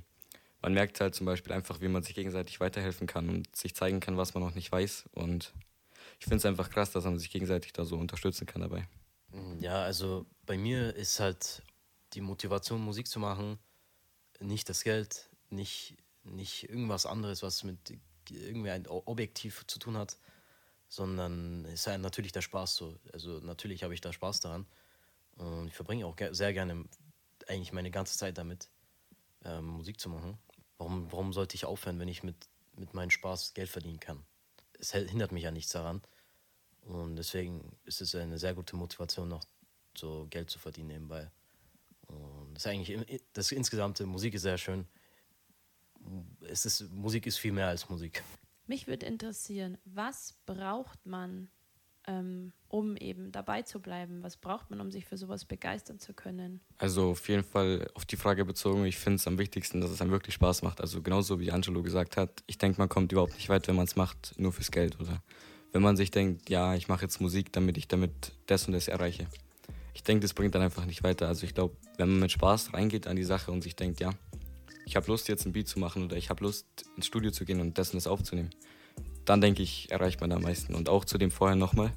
man 0.60 0.74
merkt 0.74 1.00
halt 1.00 1.14
zum 1.14 1.26
Beispiel 1.26 1.52
einfach, 1.52 1.80
wie 1.80 1.88
man 1.88 2.02
sich 2.02 2.14
gegenseitig 2.14 2.60
weiterhelfen 2.60 3.06
kann 3.06 3.28
und 3.28 3.54
sich 3.56 3.74
zeigen 3.74 4.00
kann, 4.00 4.16
was 4.16 4.34
man 4.34 4.42
noch 4.42 4.54
nicht 4.54 4.70
weiß. 4.70 5.08
Und 5.12 5.52
ich 6.18 6.24
finde 6.26 6.36
es 6.36 6.46
einfach 6.46 6.70
krass, 6.70 6.90
dass 6.90 7.04
man 7.04 7.18
sich 7.18 7.30
gegenseitig 7.30 7.72
da 7.72 7.84
so 7.84 7.96
unterstützen 7.96 8.46
kann 8.46 8.62
dabei. 8.62 8.86
Ja, 9.60 9.82
also 9.82 10.26
bei 10.44 10.58
mir 10.58 10.94
ist 10.94 11.20
halt 11.20 11.62
die 12.14 12.20
Motivation, 12.20 12.82
Musik 12.82 13.08
zu 13.08 13.18
machen, 13.18 13.58
nicht 14.40 14.68
das 14.68 14.84
Geld, 14.84 15.30
nicht, 15.50 15.96
nicht 16.24 16.68
irgendwas 16.68 17.06
anderes, 17.06 17.42
was 17.42 17.64
mit 17.64 17.98
irgendwie 18.30 18.70
ein 18.70 18.86
Objektiv 18.86 19.66
zu 19.66 19.78
tun 19.78 19.96
hat, 19.96 20.18
sondern 20.88 21.64
es 21.66 21.80
ist 21.80 21.86
halt 21.86 22.00
natürlich 22.00 22.32
der 22.32 22.42
Spaß 22.42 22.76
so. 22.76 22.98
Also 23.12 23.40
natürlich 23.40 23.82
habe 23.82 23.94
ich 23.94 24.00
da 24.00 24.12
Spaß 24.12 24.40
daran 24.40 24.66
und 25.36 25.68
ich 25.68 25.74
verbringe 25.74 26.06
auch 26.06 26.16
sehr 26.30 26.52
gerne 26.52 26.84
eigentlich 27.48 27.72
meine 27.72 27.90
ganze 27.90 28.16
Zeit 28.16 28.38
damit, 28.38 28.68
ähm, 29.44 29.66
Musik 29.66 30.00
zu 30.00 30.08
machen. 30.08 30.38
Warum, 30.78 31.10
warum 31.10 31.32
sollte 31.32 31.54
ich 31.54 31.64
aufhören, 31.64 31.98
wenn 31.98 32.08
ich 32.08 32.22
mit, 32.22 32.48
mit 32.76 32.94
meinem 32.94 33.10
Spaß 33.10 33.54
Geld 33.54 33.68
verdienen 33.68 34.00
kann? 34.00 34.24
Es 34.78 34.92
hindert 34.92 35.32
mich 35.32 35.44
ja 35.44 35.50
nichts 35.50 35.72
daran. 35.72 36.02
Und 36.82 37.16
deswegen 37.16 37.76
ist 37.84 38.00
es 38.00 38.14
eine 38.14 38.38
sehr 38.38 38.54
gute 38.54 38.76
Motivation, 38.76 39.28
noch 39.28 39.44
so 39.96 40.26
Geld 40.30 40.50
zu 40.50 40.58
verdienen 40.58 40.88
nebenbei. 40.88 41.30
Und 42.12 42.54
das 42.54 42.64
ist 42.64 42.66
eigentlich, 42.66 43.22
das 43.32 43.52
insgesamte 43.52 44.06
Musik 44.06 44.34
ist 44.34 44.42
sehr 44.42 44.58
schön. 44.58 44.86
Es 46.48 46.66
ist, 46.66 46.90
Musik 46.90 47.26
ist 47.26 47.38
viel 47.38 47.52
mehr 47.52 47.68
als 47.68 47.88
Musik. 47.88 48.22
Mich 48.66 48.86
würde 48.86 49.06
interessieren, 49.06 49.78
was 49.84 50.34
braucht 50.46 51.04
man, 51.06 51.48
ähm, 52.06 52.52
um 52.68 52.96
eben 52.96 53.32
dabei 53.32 53.62
zu 53.62 53.80
bleiben? 53.80 54.22
Was 54.22 54.36
braucht 54.36 54.70
man, 54.70 54.80
um 54.80 54.90
sich 54.90 55.04
für 55.04 55.16
sowas 55.16 55.44
begeistern 55.44 55.98
zu 55.98 56.12
können? 56.14 56.60
Also 56.78 57.10
auf 57.10 57.28
jeden 57.28 57.44
Fall 57.44 57.88
auf 57.94 58.04
die 58.04 58.16
Frage 58.16 58.44
bezogen, 58.44 58.84
ich 58.84 58.98
finde 58.98 59.16
es 59.16 59.26
am 59.26 59.38
wichtigsten, 59.38 59.80
dass 59.80 59.90
es 59.90 60.00
einem 60.00 60.10
wirklich 60.10 60.34
Spaß 60.34 60.62
macht. 60.62 60.80
Also 60.80 61.02
genauso 61.02 61.38
wie 61.38 61.52
Angelo 61.52 61.82
gesagt 61.82 62.16
hat, 62.16 62.42
ich 62.46 62.58
denke, 62.58 62.78
man 62.78 62.88
kommt 62.88 63.12
überhaupt 63.12 63.34
nicht 63.34 63.48
weit, 63.48 63.68
wenn 63.68 63.76
man 63.76 63.86
es 63.86 63.96
macht, 63.96 64.34
nur 64.38 64.52
fürs 64.52 64.70
Geld 64.70 64.98
oder 65.00 65.22
wenn 65.72 65.82
man 65.82 65.96
sich 65.96 66.10
denkt, 66.10 66.50
ja, 66.50 66.74
ich 66.74 66.88
mache 66.88 67.02
jetzt 67.02 67.20
Musik, 67.20 67.52
damit 67.52 67.78
ich 67.78 67.88
damit 67.88 68.32
das 68.46 68.66
und 68.66 68.74
das 68.74 68.88
erreiche. 68.88 69.26
Ich 69.94 70.02
denke, 70.02 70.22
das 70.22 70.34
bringt 70.34 70.54
dann 70.54 70.62
einfach 70.62 70.86
nicht 70.86 71.02
weiter. 71.02 71.28
Also 71.28 71.44
ich 71.44 71.54
glaube, 71.54 71.76
wenn 71.96 72.08
man 72.08 72.20
mit 72.20 72.32
Spaß 72.32 72.72
reingeht 72.74 73.06
an 73.06 73.16
die 73.16 73.24
Sache 73.24 73.50
und 73.52 73.62
sich 73.62 73.76
denkt, 73.76 74.00
ja, 74.00 74.10
ich 74.86 74.96
habe 74.96 75.06
Lust 75.06 75.28
jetzt 75.28 75.46
ein 75.46 75.52
Beat 75.52 75.68
zu 75.68 75.78
machen 75.78 76.04
oder 76.04 76.16
ich 76.16 76.30
habe 76.30 76.44
Lust 76.44 76.66
ins 76.96 77.06
Studio 77.06 77.30
zu 77.30 77.44
gehen 77.44 77.60
und 77.60 77.78
und 77.78 77.78
das 77.78 78.06
aufzunehmen, 78.06 78.50
dann 79.24 79.40
denke 79.40 79.62
ich, 79.62 79.90
erreicht 79.90 80.20
man 80.20 80.32
am 80.32 80.42
meisten. 80.42 80.74
Und 80.74 80.88
auch 80.88 81.04
zu 81.04 81.18
dem 81.18 81.30
vorher 81.30 81.56
nochmal. 81.56 81.92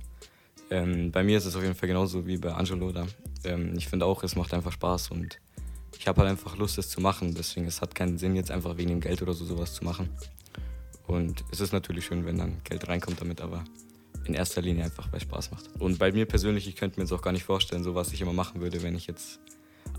Ähm, 0.69 1.11
bei 1.11 1.23
mir 1.23 1.37
ist 1.37 1.45
es 1.45 1.55
auf 1.55 1.61
jeden 1.61 1.75
Fall 1.75 1.87
genauso 1.87 2.25
wie 2.25 2.37
bei 2.37 2.53
Angelo 2.53 2.91
da. 2.91 3.07
Ähm, 3.43 3.73
ich 3.77 3.87
finde 3.87 4.05
auch, 4.05 4.23
es 4.23 4.35
macht 4.35 4.53
einfach 4.53 4.71
Spaß 4.71 5.11
und 5.11 5.39
ich 5.97 6.07
habe 6.07 6.21
halt 6.21 6.29
einfach 6.31 6.57
Lust, 6.57 6.77
es 6.77 6.89
zu 6.89 7.01
machen. 7.01 7.33
Deswegen 7.35 7.67
es 7.67 7.81
hat 7.81 7.95
keinen 7.95 8.17
Sinn, 8.17 8.35
jetzt 8.35 8.51
einfach 8.51 8.77
wegen 8.77 8.89
dem 8.89 9.01
Geld 9.01 9.21
oder 9.21 9.33
so 9.33 9.45
sowas 9.45 9.73
zu 9.73 9.83
machen. 9.83 10.09
Und 11.07 11.43
es 11.51 11.59
ist 11.59 11.71
natürlich 11.71 12.05
schön, 12.05 12.25
wenn 12.25 12.37
dann 12.37 12.61
Geld 12.63 12.87
reinkommt 12.87 13.21
damit, 13.21 13.41
aber 13.41 13.63
in 14.27 14.33
erster 14.33 14.61
Linie 14.61 14.85
einfach, 14.85 15.11
weil 15.11 15.17
es 15.17 15.23
Spaß 15.23 15.51
macht. 15.51 15.69
Und 15.79 15.99
bei 15.99 16.11
mir 16.11 16.25
persönlich, 16.25 16.67
ich 16.67 16.75
könnte 16.75 16.99
mir 16.99 17.05
jetzt 17.05 17.13
auch 17.13 17.21
gar 17.21 17.31
nicht 17.31 17.43
vorstellen, 17.43 17.83
so 17.83 17.95
was 17.95 18.11
ich 18.13 18.21
immer 18.21 18.33
machen 18.33 18.61
würde, 18.61 18.81
wenn 18.83 18.95
ich 18.95 19.07
jetzt 19.07 19.39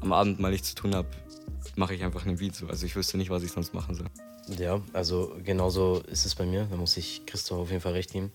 am 0.00 0.12
Abend 0.12 0.40
mal 0.40 0.50
nichts 0.50 0.70
zu 0.70 0.74
tun 0.74 0.94
habe, 0.94 1.08
mache 1.76 1.94
ich 1.94 2.02
einfach 2.02 2.26
einen 2.26 2.38
Beat. 2.38 2.54
Also 2.68 2.86
ich 2.86 2.96
wüsste 2.96 3.16
nicht, 3.16 3.30
was 3.30 3.42
ich 3.42 3.52
sonst 3.52 3.74
machen 3.74 3.94
soll. 3.94 4.08
Ja, 4.58 4.80
also 4.92 5.36
genauso 5.42 6.02
ist 6.06 6.24
es 6.24 6.34
bei 6.34 6.46
mir. 6.46 6.66
Da 6.70 6.76
muss 6.76 6.96
ich 6.96 7.26
Christoph 7.26 7.58
auf 7.58 7.70
jeden 7.70 7.80
Fall 7.80 7.92
recht 7.92 8.12
geben. 8.12 8.30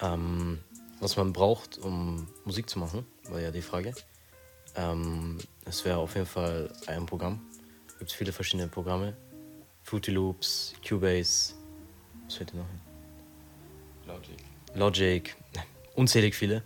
Ähm, 0.00 0.58
was 1.00 1.16
man 1.16 1.32
braucht, 1.32 1.78
um 1.78 2.28
Musik 2.44 2.70
zu 2.70 2.78
machen, 2.78 3.04
war 3.28 3.40
ja 3.40 3.50
die 3.50 3.62
Frage. 3.62 3.94
Ähm, 4.76 5.38
es 5.64 5.84
wäre 5.84 5.98
auf 5.98 6.14
jeden 6.14 6.26
Fall 6.26 6.72
ein 6.86 7.06
Programm. 7.06 7.40
Es 7.88 7.98
gibt 7.98 8.12
viele 8.12 8.32
verschiedene 8.32 8.68
Programme. 8.68 9.16
Fruity 9.82 10.12
Loops, 10.12 10.74
Cubase, 10.86 11.54
was 12.24 12.36
fällt 12.36 12.52
dir 12.52 12.58
noch 12.58 12.68
hin? 12.68 12.80
Logic. 14.06 14.53
Logic, 14.74 15.36
unzählig 15.94 16.34
viele, 16.34 16.62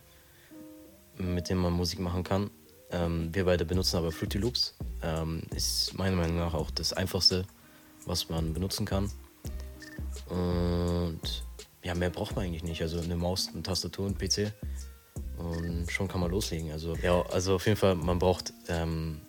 mit 1.16 1.48
denen 1.48 1.60
man 1.60 1.72
Musik 1.72 2.00
machen 2.00 2.24
kann. 2.24 2.50
Ähm, 2.90 3.34
wir 3.34 3.44
beide 3.44 3.64
benutzen 3.64 3.96
aber 3.96 4.12
Fruity 4.12 4.38
Loops. 4.38 4.74
Ähm, 5.02 5.42
ist 5.54 5.96
meiner 5.96 6.16
Meinung 6.16 6.38
nach 6.38 6.54
auch 6.54 6.70
das 6.70 6.92
einfachste, 6.92 7.44
was 8.06 8.28
man 8.28 8.54
benutzen 8.54 8.86
kann. 8.86 9.10
Und 10.28 11.44
ja, 11.82 11.94
mehr 11.94 12.10
braucht 12.10 12.34
man 12.36 12.46
eigentlich 12.46 12.64
nicht. 12.64 12.82
Also 12.82 13.00
eine 13.00 13.16
Maus, 13.16 13.48
eine 13.52 13.62
Tastatur, 13.62 14.06
ein 14.06 14.16
PC 14.16 14.52
und 15.38 15.90
schon 15.90 16.08
kann 16.08 16.20
man 16.20 16.30
loslegen. 16.30 16.72
Also 16.72 16.94
ja, 16.96 17.22
also 17.30 17.54
auf 17.54 17.66
jeden 17.66 17.76
Fall, 17.76 17.94
man 17.94 18.18
braucht 18.18 18.52
ähm, 18.68 19.20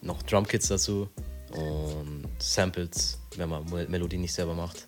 noch 0.00 0.22
Drumkits 0.22 0.68
dazu 0.68 1.08
und 1.52 2.28
Samples, 2.38 3.18
wenn 3.36 3.48
man 3.48 3.64
Melodie 3.88 4.18
nicht 4.18 4.32
selber 4.32 4.54
macht. 4.54 4.87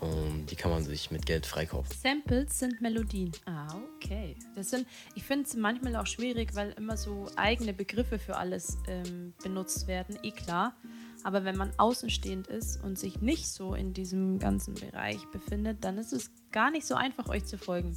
Und 0.00 0.46
die 0.46 0.56
kann 0.56 0.70
man 0.70 0.84
sich 0.84 1.10
mit 1.10 1.26
Geld 1.26 1.44
freikaufen. 1.44 1.92
Samples 2.00 2.60
sind 2.60 2.80
Melodien. 2.80 3.32
Ah, 3.46 3.74
okay. 3.96 4.36
Das 4.54 4.70
sind, 4.70 4.86
ich 5.16 5.24
finde 5.24 5.46
es 5.46 5.56
manchmal 5.56 5.96
auch 5.96 6.06
schwierig, 6.06 6.54
weil 6.54 6.70
immer 6.72 6.96
so 6.96 7.26
eigene 7.34 7.72
Begriffe 7.72 8.18
für 8.20 8.36
alles 8.36 8.78
ähm, 8.86 9.34
benutzt 9.42 9.88
werden. 9.88 10.16
Eh 10.22 10.30
klar. 10.30 10.76
Aber 11.24 11.44
wenn 11.44 11.56
man 11.56 11.72
außenstehend 11.78 12.46
ist 12.46 12.82
und 12.82 12.96
sich 12.96 13.20
nicht 13.20 13.48
so 13.48 13.74
in 13.74 13.92
diesem 13.92 14.38
ganzen 14.38 14.74
Bereich 14.74 15.18
befindet, 15.32 15.82
dann 15.82 15.98
ist 15.98 16.12
es 16.12 16.30
gar 16.52 16.70
nicht 16.70 16.86
so 16.86 16.94
einfach, 16.94 17.28
euch 17.28 17.44
zu 17.44 17.58
folgen. 17.58 17.96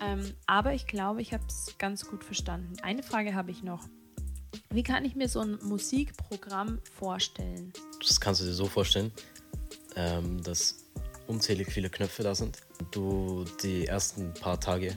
Ähm, 0.00 0.32
aber 0.46 0.74
ich 0.74 0.86
glaube, 0.86 1.20
ich 1.20 1.32
habe 1.32 1.44
es 1.48 1.74
ganz 1.78 2.06
gut 2.06 2.22
verstanden. 2.22 2.74
Eine 2.82 3.02
Frage 3.02 3.34
habe 3.34 3.50
ich 3.50 3.64
noch. 3.64 3.88
Wie 4.70 4.82
kann 4.82 5.04
ich 5.04 5.16
mir 5.16 5.28
so 5.28 5.40
ein 5.40 5.58
Musikprogramm 5.62 6.78
vorstellen? 6.92 7.72
Das 8.06 8.20
kannst 8.20 8.40
du 8.40 8.44
dir 8.44 8.52
so 8.52 8.66
vorstellen, 8.66 9.10
ähm, 9.96 10.42
dass 10.42 10.87
unzählig 11.28 11.70
viele 11.70 11.90
Knöpfe 11.90 12.22
da 12.22 12.34
sind. 12.34 12.58
Du 12.90 13.44
die 13.62 13.86
ersten 13.86 14.34
paar 14.34 14.58
Tage 14.58 14.96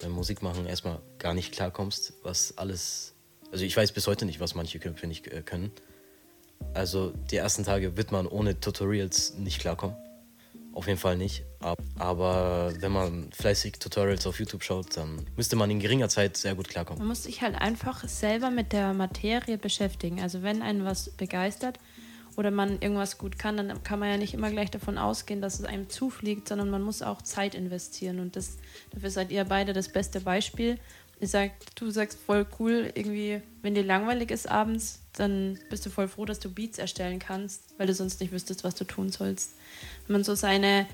beim 0.00 0.12
Musikmachen 0.12 0.66
erstmal 0.66 1.00
gar 1.18 1.34
nicht 1.34 1.52
klarkommst, 1.52 2.14
was 2.22 2.56
alles. 2.56 3.14
Also 3.52 3.64
ich 3.64 3.76
weiß 3.76 3.92
bis 3.92 4.06
heute 4.06 4.24
nicht, 4.24 4.40
was 4.40 4.54
manche 4.54 4.78
Knöpfe 4.78 5.06
nicht 5.06 5.26
äh, 5.26 5.42
können. 5.42 5.72
Also 6.74 7.12
die 7.30 7.36
ersten 7.36 7.64
Tage 7.64 7.96
wird 7.96 8.12
man 8.12 8.26
ohne 8.26 8.58
Tutorials 8.60 9.34
nicht 9.34 9.60
klarkommen. 9.60 9.96
Auf 10.72 10.86
jeden 10.86 11.00
Fall 11.00 11.16
nicht. 11.16 11.44
Aber 11.98 12.72
wenn 12.78 12.92
man 12.92 13.32
fleißig 13.32 13.80
Tutorials 13.80 14.26
auf 14.26 14.38
YouTube 14.38 14.62
schaut, 14.62 14.96
dann 14.96 15.26
müsste 15.36 15.56
man 15.56 15.68
in 15.68 15.80
geringer 15.80 16.08
Zeit 16.08 16.36
sehr 16.36 16.54
gut 16.54 16.68
klarkommen. 16.68 17.00
Man 17.00 17.08
muss 17.08 17.24
sich 17.24 17.42
halt 17.42 17.56
einfach 17.56 18.06
selber 18.06 18.50
mit 18.50 18.72
der 18.72 18.94
Materie 18.94 19.58
beschäftigen. 19.58 20.20
Also 20.20 20.42
wenn 20.42 20.62
einen 20.62 20.84
was 20.84 21.10
begeistert, 21.10 21.78
oder 22.36 22.50
man 22.50 22.80
irgendwas 22.80 23.18
gut 23.18 23.38
kann, 23.38 23.56
dann 23.56 23.82
kann 23.82 23.98
man 23.98 24.10
ja 24.10 24.16
nicht 24.16 24.34
immer 24.34 24.50
gleich 24.50 24.70
davon 24.70 24.98
ausgehen, 24.98 25.40
dass 25.40 25.58
es 25.58 25.64
einem 25.64 25.88
zufliegt, 25.88 26.48
sondern 26.48 26.70
man 26.70 26.82
muss 26.82 27.02
auch 27.02 27.22
Zeit 27.22 27.54
investieren. 27.54 28.20
Und 28.20 28.36
das, 28.36 28.58
dafür 28.92 29.10
seid 29.10 29.30
ihr 29.30 29.44
beide 29.44 29.72
das 29.72 29.88
beste 29.88 30.20
Beispiel. 30.20 30.78
Ihr 31.20 31.28
sagt, 31.28 31.78
du 31.78 31.90
sagst 31.90 32.18
voll 32.18 32.46
cool, 32.58 32.90
irgendwie, 32.94 33.42
wenn 33.60 33.74
dir 33.74 33.84
langweilig 33.84 34.30
ist 34.30 34.48
abends, 34.48 35.02
dann 35.12 35.58
bist 35.68 35.84
du 35.84 35.90
voll 35.90 36.08
froh, 36.08 36.24
dass 36.24 36.40
du 36.40 36.50
Beats 36.50 36.78
erstellen 36.78 37.18
kannst, 37.18 37.74
weil 37.78 37.86
du 37.86 37.94
sonst 37.94 38.20
nicht 38.20 38.32
wüsstest, 38.32 38.64
was 38.64 38.74
du 38.74 38.84
tun 38.84 39.10
sollst. 39.10 39.54
Wenn 40.06 40.14
man 40.14 40.24
so 40.24 40.34
seine, 40.34 40.86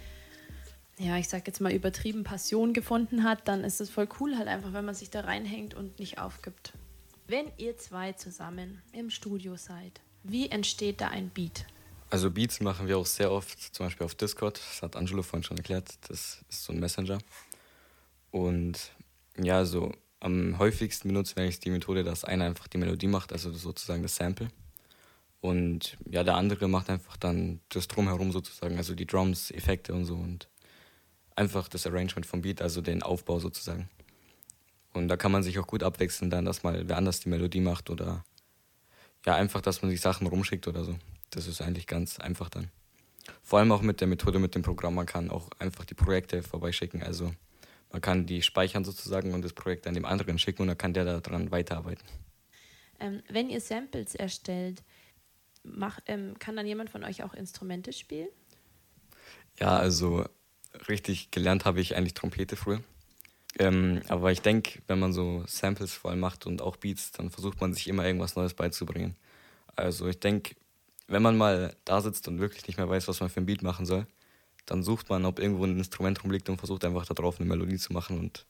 ja, 0.98 1.16
ich 1.16 1.28
sag 1.28 1.46
jetzt 1.46 1.60
mal 1.60 1.72
übertrieben 1.72 2.24
Passion 2.24 2.72
gefunden 2.72 3.22
hat, 3.22 3.46
dann 3.46 3.62
ist 3.62 3.80
es 3.80 3.88
voll 3.88 4.08
cool 4.18 4.36
halt 4.36 4.48
einfach, 4.48 4.72
wenn 4.72 4.84
man 4.84 4.96
sich 4.96 5.10
da 5.10 5.20
reinhängt 5.20 5.74
und 5.74 6.00
nicht 6.00 6.18
aufgibt. 6.18 6.72
Wenn 7.28 7.46
ihr 7.56 7.76
zwei 7.76 8.12
zusammen 8.12 8.82
im 8.92 9.10
Studio 9.10 9.56
seid, 9.56 10.00
wie 10.28 10.48
entsteht 10.48 11.00
da 11.00 11.08
ein 11.08 11.30
Beat? 11.30 11.66
Also 12.10 12.30
Beats 12.30 12.60
machen 12.60 12.86
wir 12.86 12.98
auch 12.98 13.06
sehr 13.06 13.32
oft, 13.32 13.58
zum 13.74 13.86
Beispiel 13.86 14.04
auf 14.04 14.14
Discord. 14.14 14.58
Das 14.58 14.82
hat 14.82 14.96
Angelo 14.96 15.22
vorhin 15.22 15.42
schon 15.42 15.56
erklärt. 15.56 15.90
Das 16.08 16.44
ist 16.48 16.64
so 16.64 16.72
ein 16.72 16.78
Messenger. 16.78 17.18
Und 18.30 18.92
ja, 19.38 19.64
so 19.64 19.92
am 20.20 20.58
häufigsten 20.58 21.08
benutzen 21.08 21.36
wir 21.36 21.42
eigentlich 21.42 21.60
die 21.60 21.70
Methode, 21.70 22.04
dass 22.04 22.24
einer 22.24 22.44
einfach 22.44 22.68
die 22.68 22.78
Melodie 22.78 23.06
macht, 23.06 23.32
also 23.32 23.52
sozusagen 23.52 24.02
das 24.02 24.16
Sample. 24.16 24.48
Und 25.40 25.96
ja, 26.08 26.24
der 26.24 26.36
andere 26.36 26.68
macht 26.68 26.90
einfach 26.90 27.16
dann 27.16 27.60
das 27.68 27.88
Drumherum 27.88 28.32
sozusagen, 28.32 28.76
also 28.78 28.94
die 28.94 29.06
Drums, 29.06 29.50
Effekte 29.50 29.92
und 29.94 30.04
so 30.04 30.14
und 30.14 30.48
einfach 31.36 31.68
das 31.68 31.86
Arrangement 31.86 32.26
vom 32.26 32.42
Beat, 32.42 32.62
also 32.62 32.80
den 32.80 33.02
Aufbau 33.02 33.38
sozusagen. 33.38 33.88
Und 34.94 35.08
da 35.08 35.16
kann 35.16 35.30
man 35.30 35.42
sich 35.42 35.58
auch 35.58 35.66
gut 35.66 35.82
abwechseln, 35.82 36.30
dann, 36.30 36.46
dass 36.46 36.62
mal 36.62 36.88
wer 36.88 36.96
anders 36.96 37.20
die 37.20 37.28
Melodie 37.28 37.60
macht 37.60 37.90
oder 37.90 38.24
ja, 39.26 39.34
einfach, 39.34 39.60
dass 39.60 39.82
man 39.82 39.90
sich 39.90 40.00
Sachen 40.00 40.26
rumschickt 40.26 40.68
oder 40.68 40.84
so. 40.84 40.96
Das 41.30 41.46
ist 41.46 41.60
eigentlich 41.60 41.86
ganz 41.86 42.18
einfach 42.18 42.48
dann. 42.48 42.70
Vor 43.42 43.58
allem 43.58 43.72
auch 43.72 43.82
mit 43.82 44.00
der 44.00 44.06
Methode, 44.06 44.38
mit 44.38 44.54
dem 44.54 44.62
Programm, 44.62 44.94
man 44.94 45.06
kann 45.06 45.30
auch 45.30 45.50
einfach 45.58 45.84
die 45.84 45.94
Projekte 45.94 46.42
vorbeischicken. 46.42 47.02
Also 47.02 47.32
man 47.90 48.00
kann 48.00 48.26
die 48.26 48.42
speichern 48.42 48.84
sozusagen 48.84 49.34
und 49.34 49.42
das 49.42 49.52
Projekt 49.52 49.86
an 49.86 49.94
dem 49.94 50.04
anderen 50.04 50.38
schicken 50.38 50.62
und 50.62 50.68
dann 50.68 50.78
kann 50.78 50.94
der 50.94 51.20
daran 51.20 51.50
weiterarbeiten. 51.50 52.04
Ähm, 53.00 53.22
wenn 53.28 53.50
ihr 53.50 53.60
Samples 53.60 54.14
erstellt, 54.14 54.82
mach, 55.62 55.98
ähm, 56.06 56.38
kann 56.38 56.56
dann 56.56 56.66
jemand 56.66 56.90
von 56.90 57.04
euch 57.04 57.22
auch 57.22 57.34
Instrumente 57.34 57.92
spielen? 57.92 58.28
Ja, 59.58 59.76
also 59.76 60.24
richtig 60.88 61.30
gelernt 61.30 61.64
habe 61.64 61.80
ich 61.80 61.96
eigentlich 61.96 62.14
Trompete 62.14 62.56
früher. 62.56 62.82
Ähm, 63.58 64.02
aber 64.08 64.32
ich 64.32 64.42
denke, 64.42 64.80
wenn 64.86 64.98
man 64.98 65.12
so 65.12 65.44
Samples 65.46 65.94
vor 65.94 66.10
allem 66.10 66.20
macht 66.20 66.46
und 66.46 66.60
auch 66.60 66.76
Beats, 66.76 67.12
dann 67.12 67.30
versucht 67.30 67.60
man 67.60 67.72
sich 67.72 67.88
immer 67.88 68.04
irgendwas 68.04 68.36
Neues 68.36 68.54
beizubringen. 68.54 69.16
Also 69.76 70.08
ich 70.08 70.20
denke, 70.20 70.56
wenn 71.08 71.22
man 71.22 71.36
mal 71.36 71.74
da 71.84 72.00
sitzt 72.00 72.28
und 72.28 72.40
wirklich 72.40 72.66
nicht 72.66 72.76
mehr 72.76 72.88
weiß, 72.88 73.08
was 73.08 73.20
man 73.20 73.30
für 73.30 73.40
ein 73.40 73.46
Beat 73.46 73.62
machen 73.62 73.86
soll, 73.86 74.06
dann 74.66 74.82
sucht 74.82 75.08
man, 75.08 75.24
ob 75.24 75.38
irgendwo 75.38 75.64
ein 75.64 75.78
Instrument 75.78 76.22
rumliegt 76.22 76.48
und 76.48 76.58
versucht 76.58 76.84
einfach 76.84 77.06
darauf 77.06 77.40
eine 77.40 77.48
Melodie 77.48 77.78
zu 77.78 77.92
machen 77.92 78.18
und 78.18 78.46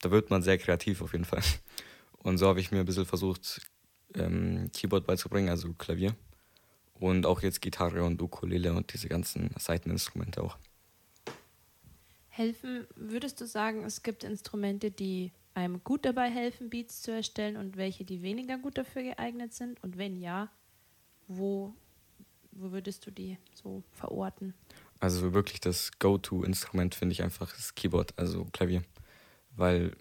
da 0.00 0.10
wird 0.10 0.30
man 0.30 0.42
sehr 0.42 0.58
kreativ 0.58 1.02
auf 1.02 1.12
jeden 1.12 1.24
Fall. 1.24 1.42
Und 2.18 2.38
so 2.38 2.48
habe 2.48 2.60
ich 2.60 2.70
mir 2.70 2.80
ein 2.80 2.86
bisschen 2.86 3.04
versucht, 3.06 3.60
ähm, 4.14 4.70
Keyboard 4.72 5.06
beizubringen, 5.06 5.50
also 5.50 5.72
Klavier. 5.74 6.14
Und 6.94 7.26
auch 7.26 7.42
jetzt 7.42 7.60
Gitarre 7.60 8.02
und 8.04 8.22
Ukulele 8.22 8.72
und 8.72 8.92
diese 8.92 9.08
ganzen 9.08 9.50
Seiteninstrumente 9.58 10.42
auch. 10.42 10.56
Helfen, 12.36 12.88
würdest 12.96 13.40
du 13.40 13.46
sagen, 13.46 13.84
es 13.84 14.02
gibt 14.02 14.24
Instrumente, 14.24 14.90
die 14.90 15.30
einem 15.54 15.84
gut 15.84 16.04
dabei 16.04 16.28
helfen, 16.28 16.68
Beats 16.68 17.00
zu 17.00 17.12
erstellen 17.12 17.56
und 17.56 17.76
welche, 17.76 18.04
die 18.04 18.22
weniger 18.22 18.58
gut 18.58 18.76
dafür 18.76 19.04
geeignet 19.04 19.54
sind? 19.54 19.80
Und 19.84 19.98
wenn 19.98 20.16
ja, 20.16 20.50
wo, 21.28 21.72
wo 22.50 22.72
würdest 22.72 23.06
du 23.06 23.12
die 23.12 23.38
so 23.54 23.84
verorten? 23.92 24.52
Also 24.98 25.32
wirklich 25.32 25.60
das 25.60 25.92
Go-To-Instrument 26.00 26.96
finde 26.96 27.12
ich 27.12 27.22
einfach 27.22 27.54
das 27.54 27.76
Keyboard, 27.76 28.18
also 28.18 28.46
Klavier. 28.46 28.82
Weil 29.54 29.92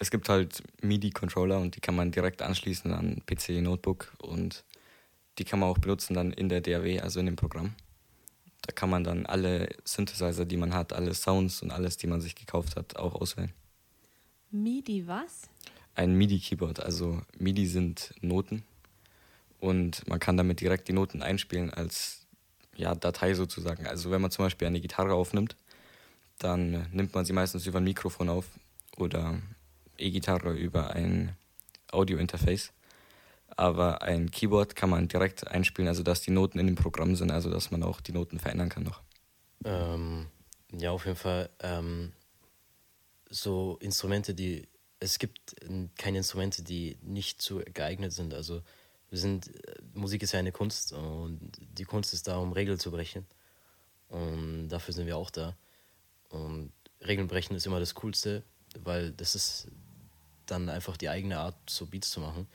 es 0.00 0.10
gibt 0.10 0.30
halt 0.30 0.62
MIDI-Controller 0.80 1.58
und 1.58 1.76
die 1.76 1.80
kann 1.80 1.94
man 1.94 2.10
direkt 2.10 2.40
anschließen 2.40 2.90
an 2.94 3.20
PC, 3.26 3.60
Notebook 3.60 4.14
und 4.16 4.64
die 5.38 5.44
kann 5.44 5.58
man 5.58 5.68
auch 5.68 5.78
benutzen 5.78 6.14
dann 6.14 6.32
in 6.32 6.48
der 6.48 6.62
DAW, 6.62 7.00
also 7.00 7.20
in 7.20 7.26
dem 7.26 7.36
Programm. 7.36 7.74
Da 8.62 8.72
kann 8.72 8.90
man 8.90 9.04
dann 9.04 9.26
alle 9.26 9.68
Synthesizer, 9.84 10.44
die 10.44 10.56
man 10.56 10.72
hat, 10.72 10.92
alle 10.92 11.14
Sounds 11.14 11.62
und 11.62 11.70
alles, 11.70 11.96
die 11.96 12.06
man 12.06 12.20
sich 12.20 12.34
gekauft 12.34 12.76
hat, 12.76 12.96
auch 12.96 13.14
auswählen. 13.14 13.52
MIDI 14.50 15.06
was? 15.06 15.48
Ein 15.94 16.14
MIDI-Keyboard, 16.14 16.80
also 16.80 17.22
MIDI 17.38 17.66
sind 17.66 18.14
Noten 18.20 18.64
und 19.60 20.06
man 20.08 20.20
kann 20.20 20.36
damit 20.36 20.60
direkt 20.60 20.88
die 20.88 20.92
Noten 20.92 21.22
einspielen 21.22 21.70
als 21.70 22.26
ja, 22.76 22.94
Datei 22.94 23.34
sozusagen. 23.34 23.86
Also 23.86 24.10
wenn 24.10 24.22
man 24.22 24.30
zum 24.30 24.44
Beispiel 24.44 24.66
eine 24.66 24.80
Gitarre 24.80 25.14
aufnimmt, 25.14 25.56
dann 26.38 26.86
nimmt 26.92 27.14
man 27.14 27.24
sie 27.24 27.32
meistens 27.32 27.66
über 27.66 27.78
ein 27.78 27.84
Mikrofon 27.84 28.28
auf 28.28 28.46
oder 28.96 29.38
E-Gitarre 29.98 30.52
über 30.52 30.90
ein 30.90 31.36
Audio-Interface. 31.90 32.72
Aber 33.56 34.02
ein 34.02 34.30
Keyboard 34.30 34.76
kann 34.76 34.90
man 34.90 35.08
direkt 35.08 35.46
einspielen, 35.46 35.88
also 35.88 36.02
dass 36.02 36.22
die 36.22 36.30
Noten 36.30 36.58
in 36.58 36.66
dem 36.66 36.76
Programm 36.76 37.16
sind, 37.16 37.30
also 37.30 37.50
dass 37.50 37.70
man 37.70 37.82
auch 37.82 38.00
die 38.00 38.12
Noten 38.12 38.38
verändern 38.38 38.68
kann 38.68 38.84
noch. 38.84 39.02
Ähm, 39.64 40.26
ja, 40.72 40.90
auf 40.90 41.04
jeden 41.04 41.16
Fall. 41.16 41.50
Ähm, 41.60 42.12
so 43.28 43.78
Instrumente, 43.80 44.34
die 44.34 44.68
es 45.02 45.18
gibt 45.18 45.56
keine 45.98 46.18
Instrumente, 46.18 46.62
die 46.62 46.96
nicht 47.02 47.42
zu 47.42 47.60
geeignet 47.74 48.12
sind. 48.12 48.34
Also 48.34 48.62
wir 49.10 49.18
sind 49.18 49.50
Musik 49.94 50.22
ist 50.22 50.32
ja 50.32 50.38
eine 50.38 50.52
Kunst 50.52 50.92
und 50.92 51.50
die 51.58 51.84
Kunst 51.84 52.14
ist 52.14 52.28
da, 52.28 52.38
um 52.38 52.52
Regeln 52.52 52.78
zu 52.78 52.90
brechen. 52.90 53.26
Und 54.08 54.68
dafür 54.68 54.94
sind 54.94 55.06
wir 55.06 55.16
auch 55.16 55.30
da. 55.30 55.56
Und 56.28 56.72
Regeln 57.06 57.26
brechen 57.26 57.56
ist 57.56 57.66
immer 57.66 57.80
das 57.80 57.94
Coolste, 57.94 58.44
weil 58.78 59.10
das 59.12 59.34
ist 59.34 59.68
dann 60.46 60.68
einfach 60.68 60.96
die 60.96 61.08
eigene 61.08 61.38
Art, 61.38 61.56
so 61.68 61.86
Beats 61.86 62.10
zu 62.10 62.20
machen. 62.20 62.46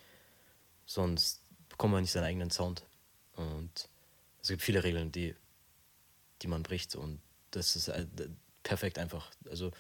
Sonst 0.88 1.44
bekommt 1.70 1.94
man 1.94 2.02
nicht 2.02 2.12
seinen 2.12 2.24
eigenen 2.24 2.50
Sound. 2.50 2.84
Und 3.36 3.90
es 4.42 4.48
gibt 4.48 4.64
viele 4.64 4.84
Regeln, 4.84 5.12
die, 5.12 5.36
die 6.42 6.48
man 6.48 6.64
bricht. 6.64 6.96
Und 6.96 7.22
das 7.52 7.76
ist 7.76 7.90
äh, 7.90 8.08
perfekt 8.64 8.98
einfach. 8.98 9.30
Also, 9.50 9.72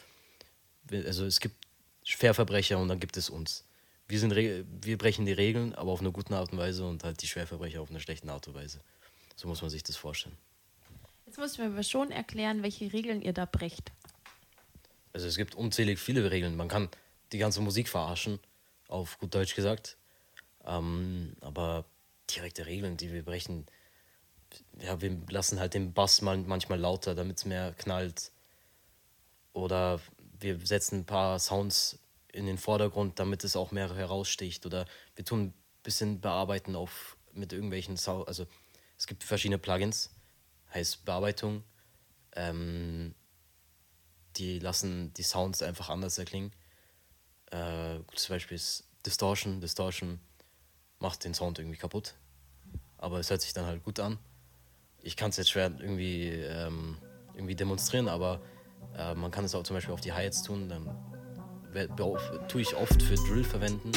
also 0.91 1.25
es 1.25 1.39
gibt 1.39 1.55
Schwerverbrecher 2.03 2.77
und 2.77 2.89
dann 2.89 2.99
gibt 2.99 3.17
es 3.17 3.29
uns. 3.29 3.65
Wir, 4.07 4.19
sind, 4.19 4.35
wir 4.35 4.97
brechen 4.97 5.25
die 5.25 5.33
Regeln, 5.33 5.73
aber 5.75 5.91
auf 5.91 5.99
eine 5.99 6.11
gute 6.11 6.35
Art 6.35 6.51
und 6.51 6.57
Weise 6.57 6.85
und 6.85 7.03
halt 7.03 7.21
die 7.21 7.27
Schwerverbrecher 7.27 7.81
auf 7.81 7.89
eine 7.89 7.99
schlechte 7.99 8.31
Art 8.31 8.47
und 8.47 8.53
Weise. 8.53 8.81
So 9.35 9.47
muss 9.47 9.61
man 9.61 9.69
sich 9.69 9.83
das 9.83 9.97
vorstellen. 9.97 10.37
Jetzt 11.25 11.37
musst 11.37 11.57
du 11.57 11.63
mir 11.63 11.67
aber 11.69 11.83
schon 11.83 12.11
erklären, 12.11 12.63
welche 12.63 12.93
Regeln 12.93 13.21
ihr 13.21 13.33
da 13.33 13.45
brecht. 13.45 13.91
Also 15.11 15.27
es 15.27 15.35
gibt 15.35 15.55
unzählig 15.55 15.99
viele 15.99 16.31
Regeln. 16.31 16.55
Man 16.55 16.67
kann 16.67 16.89
die 17.31 17.37
ganze 17.37 17.59
Musik 17.61 17.89
verarschen, 17.89 18.39
auf 18.87 19.17
gut 19.19 19.35
Deutsch 19.35 19.55
gesagt. 19.55 19.97
Ähm, 20.67 21.35
aber 21.41 21.85
direkte 22.29 22.65
Regeln, 22.65 22.97
die 22.97 23.11
wir 23.11 23.23
brechen, 23.23 23.65
ja, 24.79 25.01
wir 25.01 25.17
lassen 25.29 25.59
halt 25.59 25.73
den 25.73 25.93
Bass 25.93 26.21
mal, 26.21 26.37
manchmal 26.37 26.79
lauter, 26.79 27.15
damit 27.15 27.37
es 27.37 27.45
mehr 27.45 27.73
knallt. 27.73 28.31
Oder 29.53 29.99
wir 30.39 30.59
setzen 30.65 30.99
ein 30.99 31.05
paar 31.05 31.39
Sounds 31.39 31.99
in 32.31 32.45
den 32.45 32.57
Vordergrund, 32.57 33.19
damit 33.19 33.43
es 33.43 33.55
auch 33.55 33.71
mehr 33.71 33.93
heraussticht. 33.95 34.65
Oder 34.65 34.85
wir 35.15 35.25
tun 35.25 35.45
ein 35.45 35.53
bisschen 35.83 36.21
bearbeiten 36.21 36.75
auf 36.75 37.17
mit 37.31 37.53
irgendwelchen 37.53 37.97
Sounds. 37.97 38.27
Also 38.27 38.45
es 38.97 39.07
gibt 39.07 39.23
verschiedene 39.23 39.57
Plugins, 39.57 40.11
heißt 40.73 41.05
Bearbeitung. 41.05 41.63
Ähm, 42.35 43.15
die 44.35 44.59
lassen 44.59 45.13
die 45.13 45.23
Sounds 45.23 45.63
einfach 45.63 45.89
anders 45.89 46.17
erklingen. 46.17 46.53
Äh, 47.51 47.99
gutes 48.05 48.27
Beispiel 48.27 48.55
ist 48.55 48.87
Distortion. 49.05 49.61
Distortion 49.61 50.19
macht 50.99 51.23
den 51.23 51.33
Sound 51.33 51.59
irgendwie 51.59 51.77
kaputt. 51.77 52.15
Aber 52.97 53.19
es 53.19 53.29
hört 53.29 53.41
sich 53.41 53.53
dann 53.53 53.65
halt 53.65 53.83
gut 53.83 53.99
an. 53.99 54.17
Ich 55.01 55.15
kann 55.15 55.29
es 55.29 55.37
jetzt 55.37 55.51
schwer 55.51 55.71
irgendwie, 55.79 56.29
ähm, 56.29 56.97
irgendwie 57.35 57.55
demonstrieren, 57.55 58.07
aber 58.07 58.41
äh, 58.97 59.13
man 59.13 59.31
kann 59.31 59.45
es 59.45 59.53
auch 59.53 59.63
zum 59.63 59.75
Beispiel 59.75 59.93
auf 59.93 60.01
die 60.01 60.13
Hi-Hats 60.13 60.43
tun. 60.43 60.69
Dann 60.69 60.89
tue 62.47 62.61
ich 62.61 62.75
oft 62.75 63.01
für 63.01 63.15
Drill 63.15 63.43
verwenden. 63.43 63.91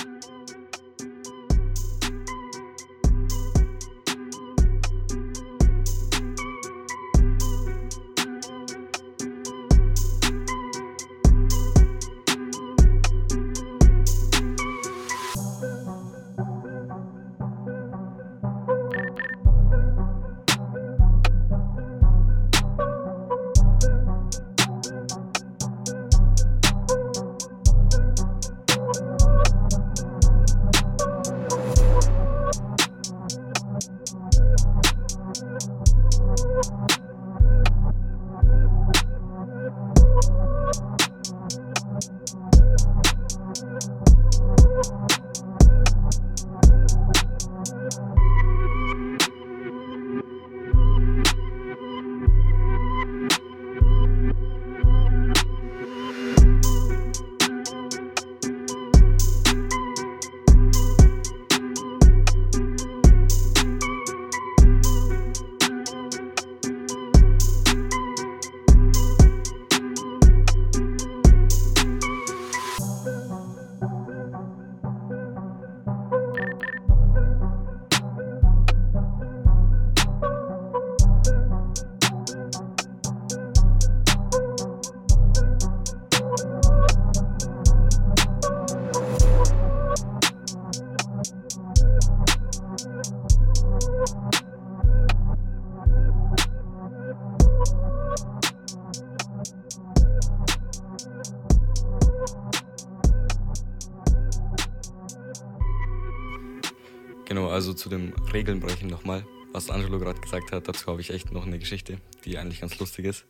Zu 107.80 107.88
dem 107.88 108.12
Regelnbrechen 108.32 108.88
nochmal. 108.88 109.26
Was 109.52 109.70
Angelo 109.70 109.98
gerade 109.98 110.20
gesagt 110.20 110.52
hat, 110.52 110.68
dazu 110.68 110.86
habe 110.86 111.00
ich 111.00 111.10
echt 111.10 111.32
noch 111.32 111.46
eine 111.46 111.58
Geschichte, 111.58 111.98
die 112.24 112.36
eigentlich 112.36 112.60
ganz 112.60 112.78
lustig 112.78 113.06
ist. 113.06 113.24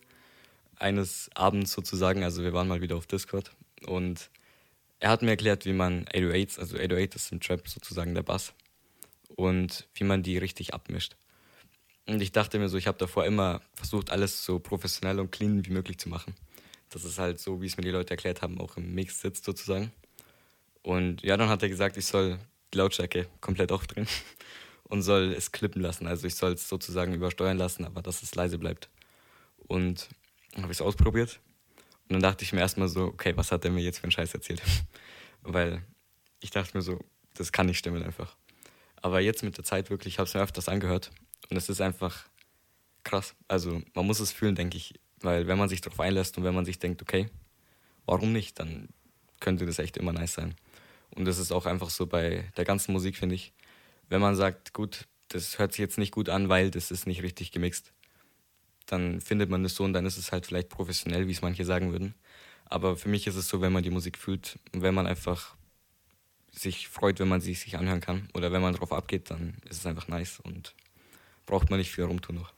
Eines 0.75 1.29
Abends 1.35 1.71
sozusagen, 1.71 2.23
also 2.23 2.43
wir 2.43 2.51
waren 2.51 2.67
mal 2.67 2.81
wieder 2.81 2.97
auf 2.97 3.07
Discord 3.07 3.51
und 3.85 4.29
er 4.99 5.09
hat 5.09 5.21
mir 5.21 5.31
erklärt, 5.31 5.65
wie 5.65 5.73
man 5.73 6.05
808s, 6.05 6.59
also 6.59 6.75
808 6.75 7.15
ist 7.15 7.31
im 7.31 7.39
Trap 7.39 7.67
sozusagen 7.67 8.13
der 8.13 8.23
Bass, 8.23 8.53
und 9.35 9.87
wie 9.93 10.03
man 10.03 10.21
die 10.21 10.37
richtig 10.37 10.73
abmischt. 10.73 11.15
Und 12.07 12.21
ich 12.21 12.33
dachte 12.33 12.59
mir 12.59 12.67
so, 12.67 12.77
ich 12.77 12.87
habe 12.87 12.97
davor 12.97 13.25
immer 13.25 13.61
versucht, 13.73 14.11
alles 14.11 14.43
so 14.43 14.59
professionell 14.59 15.19
und 15.19 15.31
clean 15.31 15.65
wie 15.65 15.71
möglich 15.71 15.97
zu 15.97 16.09
machen. 16.09 16.35
Das 16.89 17.05
ist 17.05 17.19
halt 17.19 17.39
so, 17.39 17.61
wie 17.61 17.67
es 17.67 17.77
mir 17.77 17.83
die 17.83 17.91
Leute 17.91 18.11
erklärt 18.11 18.41
haben, 18.41 18.59
auch 18.59 18.75
im 18.75 18.93
Mix 18.93 19.21
sitzt 19.21 19.45
sozusagen. 19.45 19.93
Und 20.83 21.21
ja, 21.23 21.37
dann 21.37 21.47
hat 21.47 21.63
er 21.63 21.69
gesagt, 21.69 21.95
ich 21.95 22.05
soll 22.05 22.37
die 22.73 22.77
Lautstärke 22.77 23.27
komplett 23.39 23.71
aufdrehen. 23.71 24.07
und 24.91 25.03
soll 25.03 25.31
es 25.31 25.53
klippen 25.53 25.81
lassen. 25.81 26.05
Also 26.05 26.27
ich 26.27 26.35
soll 26.35 26.51
es 26.51 26.67
sozusagen 26.67 27.13
übersteuern 27.13 27.57
lassen, 27.57 27.85
aber 27.85 28.01
dass 28.01 28.23
es 28.23 28.35
leise 28.35 28.57
bleibt. 28.57 28.89
Und 29.67 30.09
dann 30.51 30.63
habe 30.63 30.73
ich 30.73 30.79
es 30.79 30.81
ausprobiert. 30.81 31.39
Und 32.09 32.15
dann 32.15 32.21
dachte 32.21 32.43
ich 32.43 32.51
mir 32.51 32.59
erstmal 32.59 32.89
so, 32.89 33.05
okay, 33.05 33.31
was 33.37 33.53
hat 33.53 33.63
der 33.63 33.71
mir 33.71 33.81
jetzt 33.81 33.99
für 33.99 34.03
einen 34.03 34.11
Scheiß 34.11 34.33
erzählt? 34.33 34.61
Weil 35.43 35.81
ich 36.41 36.51
dachte 36.51 36.75
mir 36.77 36.81
so, 36.81 36.99
das 37.35 37.53
kann 37.53 37.67
nicht 37.67 37.77
stimmen 37.77 38.03
einfach. 38.03 38.35
Aber 38.97 39.21
jetzt 39.21 39.43
mit 39.43 39.57
der 39.57 39.63
Zeit 39.63 39.89
wirklich, 39.89 40.15
ich 40.15 40.19
habe 40.19 40.27
es 40.27 40.33
mir 40.33 40.41
öfters 40.41 40.67
angehört 40.67 41.11
und 41.49 41.55
es 41.55 41.69
ist 41.69 41.79
einfach 41.79 42.25
krass. 43.05 43.33
Also 43.47 43.81
man 43.93 44.05
muss 44.05 44.19
es 44.19 44.33
fühlen, 44.33 44.55
denke 44.55 44.75
ich, 44.75 44.99
weil 45.21 45.47
wenn 45.47 45.57
man 45.57 45.69
sich 45.69 45.79
darauf 45.79 46.01
einlässt 46.01 46.37
und 46.37 46.43
wenn 46.43 46.53
man 46.53 46.65
sich 46.65 46.79
denkt, 46.79 47.01
okay, 47.01 47.29
warum 48.05 48.33
nicht, 48.33 48.59
dann 48.59 48.89
könnte 49.39 49.65
das 49.65 49.79
echt 49.79 49.95
immer 49.95 50.11
nice 50.11 50.33
sein. 50.33 50.55
Und 51.15 51.25
das 51.25 51.37
ist 51.37 51.51
auch 51.51 51.65
einfach 51.65 51.89
so 51.89 52.07
bei 52.07 52.51
der 52.57 52.65
ganzen 52.65 52.93
Musik, 52.93 53.17
finde 53.17 53.35
ich. 53.35 53.53
Wenn 54.09 54.21
man 54.21 54.35
sagt, 54.35 54.73
gut, 54.73 55.07
das 55.29 55.59
hört 55.59 55.73
sich 55.73 55.79
jetzt 55.79 55.97
nicht 55.97 56.11
gut 56.11 56.29
an, 56.29 56.49
weil 56.49 56.71
das 56.71 56.91
ist 56.91 57.07
nicht 57.07 57.21
richtig 57.23 57.51
gemixt, 57.51 57.93
dann 58.85 59.21
findet 59.21 59.49
man 59.49 59.63
das 59.63 59.75
so 59.75 59.83
und 59.83 59.93
dann 59.93 60.05
ist 60.05 60.17
es 60.17 60.31
halt 60.31 60.45
vielleicht 60.45 60.69
professionell, 60.69 61.27
wie 61.27 61.31
es 61.31 61.41
manche 61.41 61.65
sagen 61.65 61.91
würden. 61.91 62.15
Aber 62.65 62.97
für 62.97 63.09
mich 63.09 63.27
ist 63.27 63.35
es 63.35 63.47
so, 63.47 63.61
wenn 63.61 63.73
man 63.73 63.83
die 63.83 63.89
Musik 63.89 64.17
fühlt 64.17 64.59
und 64.73 64.81
wenn 64.81 64.93
man 64.93 65.07
einfach 65.07 65.55
sich 66.51 66.87
freut, 66.87 67.19
wenn 67.19 67.27
man 67.27 67.41
sie 67.41 67.53
sich 67.53 67.77
anhören 67.77 68.01
kann 68.01 68.29
oder 68.33 68.51
wenn 68.51 68.61
man 68.61 68.73
drauf 68.73 68.91
abgeht, 68.91 69.29
dann 69.29 69.55
ist 69.69 69.77
es 69.77 69.85
einfach 69.85 70.07
nice 70.07 70.39
und 70.41 70.75
braucht 71.45 71.69
man 71.69 71.79
nicht 71.79 71.91
viel 71.91 72.03
rumtun 72.03 72.35
noch. 72.35 72.53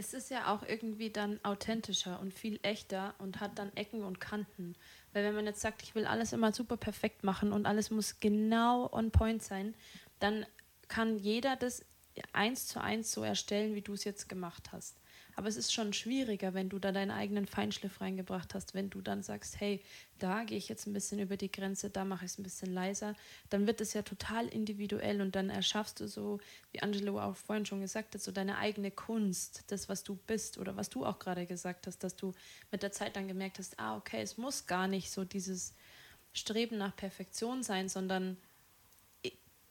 Es 0.00 0.14
ist 0.14 0.30
ja 0.30 0.50
auch 0.50 0.62
irgendwie 0.62 1.10
dann 1.10 1.38
authentischer 1.42 2.20
und 2.20 2.32
viel 2.32 2.58
echter 2.62 3.14
und 3.18 3.38
hat 3.38 3.58
dann 3.58 3.70
Ecken 3.76 4.02
und 4.02 4.18
Kanten. 4.18 4.74
Weil 5.12 5.24
wenn 5.24 5.34
man 5.34 5.44
jetzt 5.44 5.60
sagt, 5.60 5.82
ich 5.82 5.94
will 5.94 6.06
alles 6.06 6.32
immer 6.32 6.52
super 6.52 6.78
perfekt 6.78 7.22
machen 7.22 7.52
und 7.52 7.66
alles 7.66 7.90
muss 7.90 8.18
genau 8.18 8.88
on 8.92 9.10
point 9.10 9.42
sein, 9.42 9.74
dann 10.18 10.46
kann 10.88 11.18
jeder 11.18 11.54
das 11.54 11.84
eins 12.32 12.66
zu 12.66 12.80
eins 12.80 13.12
so 13.12 13.22
erstellen, 13.22 13.74
wie 13.74 13.82
du 13.82 13.92
es 13.92 14.04
jetzt 14.04 14.26
gemacht 14.26 14.72
hast. 14.72 14.96
Aber 15.36 15.48
es 15.48 15.56
ist 15.56 15.72
schon 15.72 15.92
schwieriger, 15.92 16.54
wenn 16.54 16.68
du 16.68 16.78
da 16.78 16.92
deinen 16.92 17.10
eigenen 17.10 17.46
Feinschliff 17.46 18.00
reingebracht 18.00 18.54
hast, 18.54 18.74
wenn 18.74 18.90
du 18.90 19.00
dann 19.00 19.22
sagst, 19.22 19.60
hey, 19.60 19.82
da 20.18 20.44
gehe 20.44 20.58
ich 20.58 20.68
jetzt 20.68 20.86
ein 20.86 20.92
bisschen 20.92 21.18
über 21.18 21.36
die 21.36 21.50
Grenze, 21.50 21.90
da 21.90 22.04
mache 22.04 22.24
ich 22.24 22.32
es 22.32 22.38
ein 22.38 22.42
bisschen 22.42 22.72
leiser, 22.72 23.14
dann 23.48 23.66
wird 23.66 23.80
es 23.80 23.94
ja 23.94 24.02
total 24.02 24.48
individuell 24.48 25.20
und 25.20 25.34
dann 25.34 25.50
erschaffst 25.50 26.00
du 26.00 26.08
so, 26.08 26.38
wie 26.72 26.82
Angelo 26.82 27.20
auch 27.20 27.36
vorhin 27.36 27.66
schon 27.66 27.80
gesagt 27.80 28.14
hat, 28.14 28.22
so 28.22 28.32
deine 28.32 28.58
eigene 28.58 28.90
Kunst, 28.90 29.64
das, 29.68 29.88
was 29.88 30.04
du 30.04 30.16
bist 30.26 30.58
oder 30.58 30.76
was 30.76 30.90
du 30.90 31.04
auch 31.04 31.18
gerade 31.18 31.46
gesagt 31.46 31.86
hast, 31.86 32.04
dass 32.04 32.16
du 32.16 32.34
mit 32.70 32.82
der 32.82 32.92
Zeit 32.92 33.16
dann 33.16 33.28
gemerkt 33.28 33.58
hast, 33.58 33.78
ah, 33.78 33.96
okay, 33.96 34.20
es 34.20 34.36
muss 34.36 34.66
gar 34.66 34.88
nicht 34.88 35.10
so 35.10 35.24
dieses 35.24 35.74
Streben 36.32 36.78
nach 36.78 36.94
Perfektion 36.94 37.62
sein, 37.62 37.88
sondern 37.88 38.36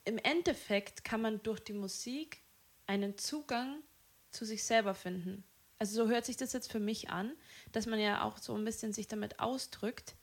im 0.05 0.17
Endeffekt 0.17 1.03
kann 1.03 1.21
man 1.21 1.43
durch 1.43 1.59
die 1.59 1.73
Musik 1.73 2.41
einen 2.87 3.17
Zugang 3.19 3.83
zu 4.31 4.43
sich 4.45 4.63
selber 4.63 4.95
finden. 4.95 5.43
Also 5.79 6.03
so 6.03 6.11
hört 6.11 6.25
sich 6.25 6.37
das 6.37 6.53
jetzt 6.53 6.71
für 6.71 6.79
mich 6.79 7.09
an, 7.09 7.31
dass 7.71 7.85
man 7.85 7.99
ja 7.99 8.23
auch 8.23 8.37
so 8.37 8.53
ein 8.55 8.65
bisschen 8.65 8.91
sich 8.91 9.07
damit 9.07 9.39
ausdrückt 9.39 10.15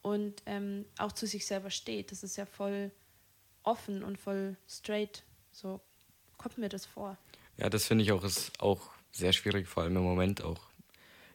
und 0.00 0.42
ähm, 0.46 0.86
auch 0.98 1.12
zu 1.12 1.26
sich 1.26 1.46
selber 1.46 1.70
steht. 1.70 2.10
Das 2.10 2.22
ist 2.22 2.36
ja 2.36 2.46
voll 2.46 2.90
offen 3.62 4.02
und 4.02 4.18
voll 4.18 4.56
straight. 4.66 5.22
So 5.52 5.80
kommt 6.38 6.58
mir 6.58 6.68
das 6.68 6.86
vor. 6.86 7.18
Ja, 7.58 7.70
das 7.70 7.86
finde 7.86 8.02
ich 8.04 8.12
auch 8.12 8.24
ist 8.24 8.60
auch 8.60 8.90
sehr 9.12 9.32
schwierig, 9.32 9.68
vor 9.68 9.82
allem 9.82 9.96
im 9.96 10.02
Moment 10.02 10.42
auch. 10.42 10.60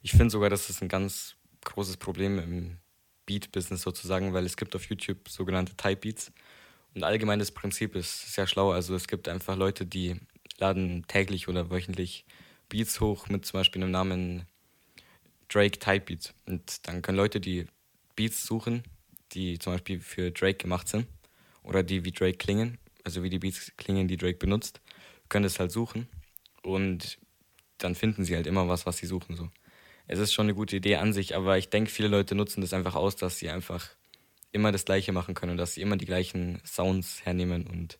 Ich 0.02 0.12
finde 0.12 0.30
sogar, 0.30 0.50
das 0.50 0.70
ist 0.70 0.82
ein 0.82 0.90
ganz 0.90 1.36
großes 1.64 1.98
Problem 1.98 2.40
im 2.40 2.78
Beat-Business 3.26 3.82
sozusagen, 3.82 4.34
weil 4.34 4.46
es 4.46 4.58
gibt 4.58 4.76
auf 4.76 4.86
YouTube 4.86 5.30
sogenannte 5.30 5.76
Type 5.76 5.98
Beats. 5.98 6.32
Und 6.96 7.04
allgemein 7.04 7.40
das 7.40 7.52
Prinzip 7.52 7.96
ist 7.96 8.34
sehr 8.34 8.48
schlau. 8.48 8.72
Also 8.72 8.96
es 8.96 9.08
gibt 9.08 9.28
einfach 9.28 9.56
Leute, 9.56 9.86
die 9.86 10.16
laden 10.58 11.06
täglich 11.08 11.48
oder 11.48 11.70
wöchentlich 11.70 12.26
Beats 12.70 13.02
hoch 13.02 13.28
mit 13.30 13.46
zum 13.46 13.60
Beispiel 13.60 13.82
dem 13.82 13.92
Namen 13.92 14.46
Drake 15.50 15.80
Type 15.80 16.06
Beats. 16.06 16.34
Und 16.46 16.88
dann 16.88 17.02
können 17.02 17.18
Leute 17.18 17.40
die 17.40 17.66
Beats 18.16 18.46
suchen, 18.46 18.84
die 19.34 19.60
zum 19.60 19.74
Beispiel 19.74 20.00
für 20.00 20.32
Drake 20.32 20.58
gemacht 20.58 20.88
sind 20.88 21.08
oder 21.64 21.84
die 21.84 22.06
wie 22.06 22.12
Drake 22.12 22.38
klingen, 22.38 22.78
also 23.04 23.24
wie 23.24 23.30
die 23.30 23.40
Beats 23.40 23.72
klingen, 23.78 24.08
die 24.08 24.18
Drake 24.18 24.38
benutzt, 24.38 24.82
können 25.28 25.44
das 25.44 25.60
halt 25.60 25.72
suchen 25.72 26.08
und 26.64 27.18
dann 27.78 27.96
finden 27.96 28.24
sie 28.26 28.36
halt 28.36 28.48
immer 28.48 28.68
was, 28.68 28.86
was 28.86 28.98
sie 28.98 29.08
suchen. 29.08 29.36
So. 29.36 29.50
Es 30.08 30.20
ist 30.20 30.34
schon 30.34 30.46
eine 30.46 30.56
gute 30.56 30.76
Idee 30.76 30.96
an 30.98 31.14
sich, 31.14 31.36
aber 31.36 31.58
ich 31.58 31.70
denke, 31.70 31.92
viele 31.92 32.08
Leute 32.08 32.36
nutzen 32.36 32.62
das 32.62 32.74
einfach 32.74 32.96
aus, 32.96 33.16
dass 33.16 33.40
sie 33.40 33.50
einfach 33.50 33.90
immer 34.52 34.72
das 34.72 34.86
Gleiche 34.86 35.12
machen 35.12 35.36
können 35.36 35.52
und 35.52 35.58
dass 35.58 35.76
sie 35.76 35.82
immer 35.82 35.98
die 35.98 36.06
gleichen 36.06 36.62
Sounds 36.66 37.26
hernehmen 37.26 37.68
und 37.68 38.00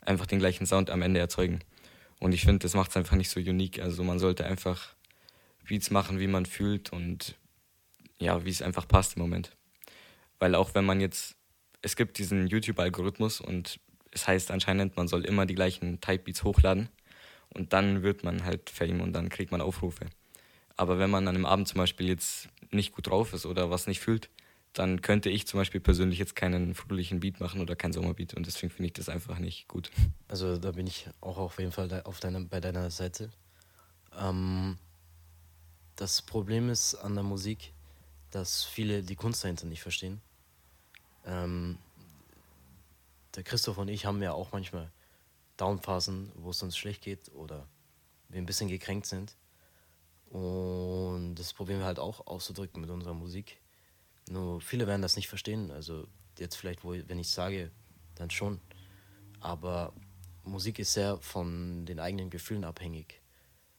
einfach 0.00 0.26
den 0.26 0.38
gleichen 0.38 0.66
Sound 0.66 0.90
am 0.90 1.02
Ende 1.02 1.20
erzeugen. 1.20 1.60
Und 2.20 2.32
ich 2.32 2.42
finde, 2.42 2.60
das 2.60 2.74
macht 2.74 2.90
es 2.90 2.96
einfach 2.96 3.16
nicht 3.16 3.30
so 3.30 3.40
unique. 3.40 3.80
Also 3.80 4.02
man 4.02 4.18
sollte 4.18 4.44
einfach 4.44 4.94
Beats 5.66 5.90
machen, 5.90 6.18
wie 6.18 6.26
man 6.26 6.46
fühlt 6.46 6.92
und 6.92 7.36
ja, 8.18 8.44
wie 8.44 8.50
es 8.50 8.62
einfach 8.62 8.88
passt 8.88 9.16
im 9.16 9.22
Moment. 9.22 9.56
Weil 10.38 10.54
auch 10.54 10.74
wenn 10.74 10.84
man 10.84 11.00
jetzt, 11.00 11.36
es 11.82 11.94
gibt 11.94 12.18
diesen 12.18 12.46
YouTube-Algorithmus 12.48 13.40
und 13.40 13.78
es 14.10 14.26
heißt 14.26 14.50
anscheinend, 14.50 14.96
man 14.96 15.08
soll 15.08 15.24
immer 15.24 15.46
die 15.46 15.54
gleichen 15.54 16.00
Type-Beats 16.00 16.42
hochladen 16.42 16.88
und 17.50 17.72
dann 17.72 18.02
wird 18.02 18.24
man 18.24 18.44
halt 18.44 18.70
Fame 18.70 19.00
und 19.00 19.12
dann 19.12 19.28
kriegt 19.28 19.52
man 19.52 19.60
Aufrufe. 19.60 20.06
Aber 20.76 20.98
wenn 20.98 21.10
man 21.10 21.28
an 21.28 21.34
einem 21.34 21.46
Abend 21.46 21.68
zum 21.68 21.78
Beispiel 21.78 22.08
jetzt 22.08 22.48
nicht 22.70 22.92
gut 22.92 23.08
drauf 23.08 23.32
ist 23.32 23.46
oder 23.46 23.70
was 23.70 23.86
nicht 23.86 24.00
fühlt, 24.00 24.30
dann 24.72 25.02
könnte 25.02 25.30
ich 25.30 25.46
zum 25.46 25.58
Beispiel 25.58 25.80
persönlich 25.80 26.18
jetzt 26.18 26.36
keinen 26.36 26.74
fröhlichen 26.74 27.20
Beat 27.20 27.40
machen 27.40 27.60
oder 27.60 27.74
keinen 27.74 27.92
Sommerbeat 27.92 28.34
und 28.34 28.46
deswegen 28.46 28.70
finde 28.70 28.86
ich 28.88 28.92
das 28.92 29.08
einfach 29.08 29.38
nicht 29.38 29.68
gut. 29.68 29.90
Also 30.28 30.58
da 30.58 30.72
bin 30.72 30.86
ich 30.86 31.08
auch 31.20 31.38
auf 31.38 31.58
jeden 31.58 31.72
Fall 31.72 32.02
auf 32.02 32.20
deiner, 32.20 32.40
bei 32.40 32.60
deiner 32.60 32.90
Seite. 32.90 33.30
Ähm, 34.16 34.78
das 35.96 36.22
Problem 36.22 36.68
ist 36.68 36.94
an 36.94 37.14
der 37.14 37.24
Musik, 37.24 37.72
dass 38.30 38.64
viele 38.64 39.02
die 39.02 39.16
Kunst 39.16 39.42
dahinter 39.42 39.66
nicht 39.66 39.82
verstehen. 39.82 40.20
Ähm, 41.24 41.78
der 43.34 43.42
Christoph 43.42 43.78
und 43.78 43.88
ich 43.88 44.06
haben 44.06 44.22
ja 44.22 44.32
auch 44.32 44.52
manchmal 44.52 44.90
Downphasen, 45.56 46.30
wo 46.36 46.50
es 46.50 46.62
uns 46.62 46.76
schlecht 46.76 47.02
geht 47.02 47.32
oder 47.34 47.66
wir 48.28 48.40
ein 48.40 48.46
bisschen 48.46 48.68
gekränkt 48.68 49.06
sind. 49.06 49.34
Und 50.30 51.34
das 51.36 51.52
probieren 51.52 51.80
wir 51.80 51.86
halt 51.86 51.98
auch 51.98 52.26
auszudrücken 52.26 52.80
mit 52.80 52.90
unserer 52.90 53.14
Musik. 53.14 53.58
Nur 54.30 54.60
viele 54.60 54.86
werden 54.86 55.02
das 55.02 55.16
nicht 55.16 55.28
verstehen. 55.28 55.70
Also 55.70 56.06
jetzt 56.38 56.56
vielleicht, 56.56 56.84
wo, 56.84 56.92
wenn 56.92 57.18
ich 57.18 57.30
sage, 57.30 57.70
dann 58.14 58.30
schon. 58.30 58.60
Aber 59.40 59.92
Musik 60.44 60.78
ist 60.78 60.92
sehr 60.92 61.18
von 61.18 61.86
den 61.86 62.00
eigenen 62.00 62.30
Gefühlen 62.30 62.64
abhängig. 62.64 63.20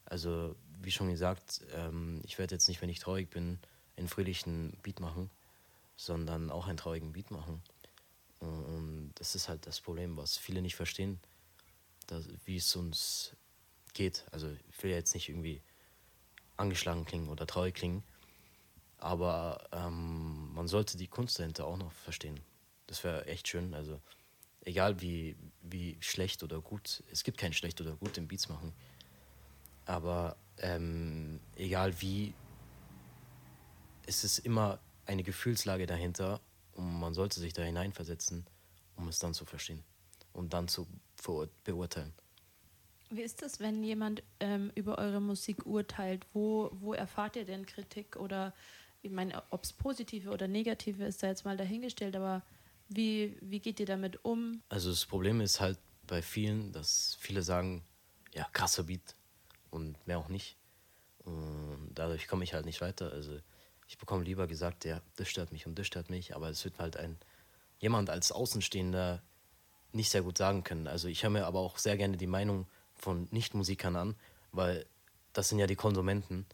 Also 0.05 0.55
wie 0.81 0.91
schon 0.91 1.09
gesagt, 1.09 1.61
ähm, 1.73 2.21
ich 2.23 2.37
werde 2.39 2.55
jetzt 2.55 2.67
nicht, 2.67 2.81
wenn 2.81 2.89
ich 2.89 2.99
traurig 2.99 3.29
bin, 3.29 3.59
einen 3.97 4.07
fröhlichen 4.07 4.77
Beat 4.81 4.99
machen, 4.99 5.29
sondern 5.97 6.49
auch 6.49 6.67
einen 6.67 6.77
traurigen 6.77 7.11
Beat 7.11 7.31
machen. 7.31 7.61
Und 8.39 9.11
das 9.15 9.35
ist 9.35 9.49
halt 9.49 9.67
das 9.67 9.81
Problem, 9.81 10.15
was 10.15 10.37
viele 10.37 10.61
nicht 10.61 10.75
verstehen, 10.75 11.19
dass, 12.07 12.25
wie 12.45 12.55
es 12.55 12.73
uns 12.75 13.35
geht. 13.93 14.25
Also 14.31 14.49
ich 14.69 14.83
will 14.83 14.91
jetzt 14.91 15.13
nicht 15.13 15.27
irgendwie 15.27 15.61
angeschlagen 16.55 17.05
klingen 17.05 17.27
oder 17.27 17.45
traurig 17.45 17.75
klingen, 17.75 18.03
aber 18.99 19.67
ähm, 19.71 20.53
man 20.53 20.67
sollte 20.67 20.97
die 20.97 21.07
Kunst 21.07 21.39
dahinter 21.39 21.65
auch 21.65 21.77
noch 21.77 21.91
verstehen. 21.91 22.39
Das 22.87 23.03
wäre 23.03 23.25
echt 23.27 23.47
schön. 23.47 23.73
Also 23.73 24.01
egal 24.61 25.01
wie, 25.01 25.35
wie 25.61 25.97
schlecht 26.01 26.43
oder 26.43 26.61
gut, 26.61 27.03
es 27.11 27.23
gibt 27.23 27.37
kein 27.37 27.53
schlecht 27.53 27.79
oder 27.81 27.95
gut 27.95 28.17
im 28.17 28.27
Beats 28.27 28.49
machen. 28.49 28.73
Aber 29.85 30.35
ähm, 30.57 31.39
egal 31.55 31.99
wie, 32.01 32.33
es 34.05 34.23
ist 34.23 34.39
immer 34.39 34.79
eine 35.05 35.23
Gefühlslage 35.23 35.85
dahinter 35.85 36.41
und 36.73 36.99
man 36.99 37.13
sollte 37.13 37.39
sich 37.39 37.53
da 37.53 37.63
hineinversetzen, 37.63 38.45
um 38.95 39.07
es 39.07 39.19
dann 39.19 39.33
zu 39.33 39.45
verstehen 39.45 39.83
und 40.33 40.53
dann 40.53 40.67
zu 40.67 40.87
beurteilen. 41.63 42.13
Wie 43.11 43.21
ist 43.21 43.41
das, 43.41 43.59
wenn 43.59 43.83
jemand 43.83 44.21
ähm, 44.39 44.71
über 44.75 44.99
eure 44.99 45.19
Musik 45.19 45.65
urteilt? 45.65 46.25
Wo, 46.33 46.69
wo 46.73 46.93
erfahrt 46.93 47.35
ihr 47.35 47.45
denn 47.45 47.65
Kritik 47.65 48.15
oder 48.17 48.53
ich 49.01 49.11
meine, 49.11 49.41
ob 49.49 49.63
es 49.63 49.73
positive 49.73 50.29
oder 50.29 50.47
negative 50.47 51.05
ist, 51.05 51.23
da 51.23 51.27
jetzt 51.27 51.45
mal 51.45 51.57
dahingestellt, 51.57 52.15
aber 52.15 52.41
wie, 52.89 53.37
wie 53.41 53.59
geht 53.59 53.79
ihr 53.79 53.85
damit 53.85 54.23
um? 54.25 54.61
Also 54.69 54.89
das 54.89 55.05
Problem 55.05 55.41
ist 55.41 55.59
halt 55.59 55.77
bei 56.07 56.21
vielen, 56.21 56.71
dass 56.71 57.17
viele 57.19 57.41
sagen, 57.41 57.83
ja, 58.33 58.47
krasser 58.51 58.83
Beat 58.83 59.15
und 59.69 59.95
mehr 60.07 60.17
auch 60.17 60.29
nicht. 60.29 60.57
Und 61.23 61.91
dadurch 61.93 62.27
komme 62.27 62.43
ich 62.43 62.53
halt 62.53 62.65
nicht 62.65 62.81
weiter. 62.81 63.11
Also 63.11 63.39
ich 63.87 63.97
bekomme 63.97 64.23
lieber 64.23 64.47
gesagt, 64.47 64.85
ja, 64.85 65.01
das 65.15 65.29
stört 65.29 65.51
mich 65.51 65.67
und 65.67 65.77
das 65.77 65.87
stört 65.87 66.09
mich, 66.09 66.35
aber 66.35 66.49
es 66.49 66.63
wird 66.65 66.79
halt 66.79 66.97
ein 66.97 67.17
jemand 67.79 68.09
als 68.09 68.31
Außenstehender 68.31 69.21
nicht 69.93 70.09
sehr 70.09 70.21
gut 70.21 70.37
sagen 70.37 70.63
können. 70.63 70.87
Also 70.87 71.07
ich 71.07 71.23
höre 71.23 71.29
mir 71.29 71.45
aber 71.45 71.59
auch 71.59 71.77
sehr 71.77 71.97
gerne 71.97 72.17
die 72.17 72.27
Meinung 72.27 72.67
von 72.93 73.27
Nichtmusikern 73.31 73.95
an, 73.95 74.15
weil 74.51 74.85
das 75.33 75.49
sind 75.49 75.59
ja 75.59 75.67
die 75.67 75.75
Konsumenten 75.75 76.45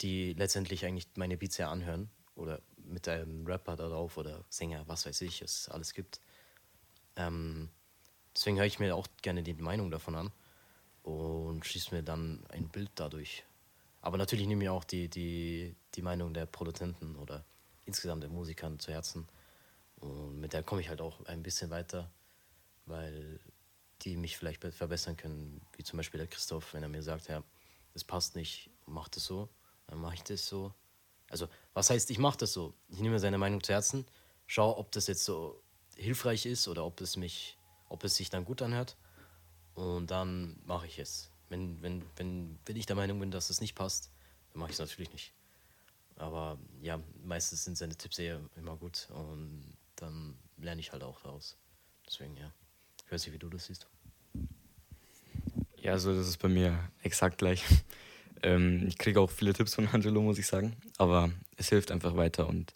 die 0.00 0.34
letztendlich 0.34 0.84
eigentlich 0.84 1.08
meine 1.16 1.36
Beats 1.36 1.56
ja 1.56 1.70
anhören 1.70 2.10
oder 2.34 2.60
mit 2.76 3.08
einem 3.08 3.46
Rapper 3.46 3.76
darauf 3.76 4.16
oder 4.16 4.44
Sänger, 4.48 4.86
was 4.86 5.06
weiß 5.06 5.20
ich, 5.22 5.42
es 5.42 5.68
alles 5.68 5.94
gibt. 5.94 6.20
Ähm, 7.16 7.70
deswegen 8.34 8.58
höre 8.58 8.66
ich 8.66 8.78
mir 8.78 8.94
auch 8.94 9.08
gerne 9.22 9.42
die 9.42 9.54
Meinung 9.54 9.90
davon 9.90 10.14
an 10.14 10.32
und 11.02 11.64
schließe 11.64 11.94
mir 11.94 12.02
dann 12.02 12.44
ein 12.48 12.68
Bild 12.68 12.90
dadurch. 12.94 13.44
Aber 14.00 14.18
natürlich 14.18 14.46
nehme 14.46 14.64
ich 14.64 14.70
auch 14.70 14.84
die, 14.84 15.08
die, 15.08 15.74
die 15.94 16.02
Meinung 16.02 16.34
der 16.34 16.46
Produzenten 16.46 17.16
oder 17.16 17.44
insgesamt 17.86 18.22
der 18.22 18.30
Musikern 18.30 18.78
zu 18.78 18.92
Herzen. 18.92 19.26
Und 19.96 20.38
mit 20.38 20.52
der 20.52 20.62
komme 20.62 20.80
ich 20.80 20.88
halt 20.88 21.00
auch 21.00 21.24
ein 21.24 21.42
bisschen 21.42 21.70
weiter, 21.70 22.10
weil 22.84 23.40
die 24.02 24.16
mich 24.16 24.36
vielleicht 24.36 24.62
verbessern 24.62 25.16
können, 25.16 25.60
wie 25.76 25.82
zum 25.82 25.96
Beispiel 25.96 26.18
der 26.18 26.28
Christoph, 26.28 26.74
wenn 26.74 26.82
er 26.82 26.88
mir 26.88 27.02
sagt, 27.02 27.28
ja, 27.28 27.42
das 27.94 28.04
passt 28.04 28.36
nicht, 28.36 28.70
mach 28.84 29.08
das 29.08 29.24
so, 29.24 29.48
dann 29.86 30.00
mache 30.00 30.14
ich 30.14 30.22
das 30.22 30.46
so. 30.46 30.72
Also, 31.28 31.48
was 31.74 31.90
heißt, 31.90 32.10
ich 32.10 32.18
mache 32.18 32.38
das 32.38 32.52
so? 32.52 32.74
Ich 32.88 33.00
nehme 33.00 33.18
seine 33.18 33.38
Meinung 33.38 33.62
zu 33.62 33.72
Herzen, 33.72 34.06
schaue, 34.46 34.76
ob 34.76 34.92
das 34.92 35.06
jetzt 35.06 35.24
so 35.24 35.62
hilfreich 35.96 36.46
ist 36.46 36.68
oder 36.68 36.84
ob 36.84 37.00
es 37.00 37.16
mich, 37.16 37.58
ob 37.88 38.04
es 38.04 38.16
sich 38.16 38.30
dann 38.30 38.44
gut 38.44 38.62
anhört. 38.62 38.96
Und 39.74 40.10
dann 40.10 40.58
mache 40.64 40.86
ich 40.86 40.98
es. 40.98 41.30
Wenn, 41.48 41.80
wenn, 41.82 42.02
wenn, 42.16 42.58
wenn 42.64 42.76
ich 42.76 42.86
der 42.86 42.96
Meinung 42.96 43.20
bin, 43.20 43.30
dass 43.30 43.50
es 43.50 43.60
nicht 43.60 43.74
passt, 43.74 44.10
dann 44.52 44.60
mache 44.60 44.70
ich 44.70 44.76
es 44.76 44.80
natürlich 44.80 45.12
nicht. 45.12 45.32
Aber 46.16 46.58
ja, 46.80 46.98
meistens 47.22 47.64
sind 47.64 47.76
seine 47.76 47.94
Tipps 47.94 48.18
eher 48.18 48.40
immer 48.56 48.76
gut 48.76 49.08
und 49.10 49.76
dann 49.96 50.38
lerne 50.56 50.80
ich 50.80 50.92
halt 50.92 51.02
auch 51.02 51.20
daraus. 51.20 51.56
Deswegen, 52.06 52.36
ja. 52.36 52.52
Ich 53.04 53.12
weiß 53.12 53.26
nicht, 53.26 53.34
wie 53.34 53.38
du 53.38 53.50
das 53.50 53.66
siehst. 53.66 53.86
Ja, 55.76 55.92
also 55.92 56.14
das 56.14 56.26
ist 56.26 56.38
bei 56.38 56.48
mir 56.48 56.90
exakt 57.02 57.38
gleich. 57.38 57.62
Ähm, 58.42 58.84
ich 58.86 58.98
kriege 58.98 59.20
auch 59.20 59.30
viele 59.30 59.52
Tipps 59.52 59.74
von 59.74 59.88
Angelo, 59.88 60.22
muss 60.22 60.38
ich 60.38 60.46
sagen. 60.46 60.76
Aber 60.98 61.30
es 61.56 61.68
hilft 61.68 61.90
einfach 61.90 62.16
weiter 62.16 62.48
und 62.48 62.74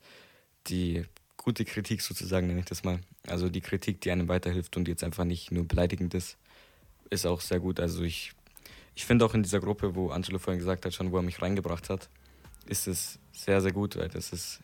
die 0.66 1.05
gute 1.37 1.64
Kritik 1.64 2.03
sozusagen, 2.03 2.46
nenne 2.46 2.61
ich 2.61 2.66
das 2.66 2.85
mal. 2.85 3.01
Also 3.27 3.49
die 3.49 3.61
Kritik, 3.61 4.01
die 4.01 4.11
einem 4.11 4.29
weiterhilft 4.29 4.77
und 4.77 4.88
jetzt 4.88 5.05
einfach 5.05 5.25
nicht 5.25 5.51
nur 5.51 5.66
beleidigend 5.66 6.14
ist, 6.14 6.37
ist 7.09 7.27
auch 7.27 7.40
sehr 7.40 7.61
gut. 7.61 7.81
Also 7.81 8.03
ich, 8.03 8.33
ich 8.94 9.05
finde 9.05 9.25
auch 9.25 9.35
in 9.35 9.42
dieser 9.42 9.61
Gruppe, 9.61 9.94
wo 9.94 10.11
Angelo 10.11 10.38
vorhin 10.38 10.59
gesagt 10.59 10.85
hat, 10.85 10.94
schon 10.94 11.12
wo 11.12 11.16
er 11.16 11.23
mich 11.23 11.40
reingebracht 11.40 11.88
hat, 11.88 12.09
ist 12.66 12.87
es 12.87 13.18
sehr, 13.33 13.61
sehr 13.61 13.73
gut, 13.73 13.96
weil 13.96 14.09
das 14.09 14.33
ist 14.33 14.61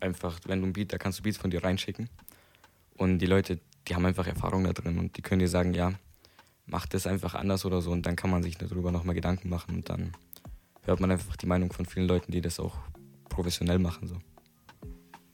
einfach, 0.00 0.38
wenn 0.46 0.60
du 0.60 0.66
ein 0.66 0.72
Beat, 0.72 0.92
da 0.92 0.98
kannst 0.98 1.18
du 1.18 1.22
Beats 1.22 1.38
von 1.38 1.50
dir 1.50 1.64
reinschicken 1.64 2.08
und 2.96 3.18
die 3.18 3.26
Leute, 3.26 3.58
die 3.88 3.94
haben 3.94 4.04
einfach 4.04 4.26
Erfahrung 4.26 4.64
da 4.64 4.72
drin 4.72 4.98
und 4.98 5.16
die 5.16 5.22
können 5.22 5.40
dir 5.40 5.48
sagen, 5.48 5.74
ja, 5.74 5.92
mach 6.66 6.86
das 6.86 7.06
einfach 7.06 7.34
anders 7.34 7.64
oder 7.64 7.80
so 7.80 7.90
und 7.90 8.04
dann 8.04 8.16
kann 8.16 8.30
man 8.30 8.42
sich 8.42 8.58
darüber 8.58 8.92
nochmal 8.92 9.14
Gedanken 9.14 9.48
machen 9.48 9.76
und 9.76 9.88
dann 9.88 10.12
hört 10.88 11.00
man 11.00 11.10
einfach 11.10 11.36
die 11.36 11.46
Meinung 11.46 11.72
von 11.72 11.86
vielen 11.86 12.08
Leuten, 12.08 12.32
die 12.32 12.40
das 12.40 12.58
auch 12.58 12.76
professionell 13.28 13.78
machen. 13.78 14.08
So. 14.08 14.16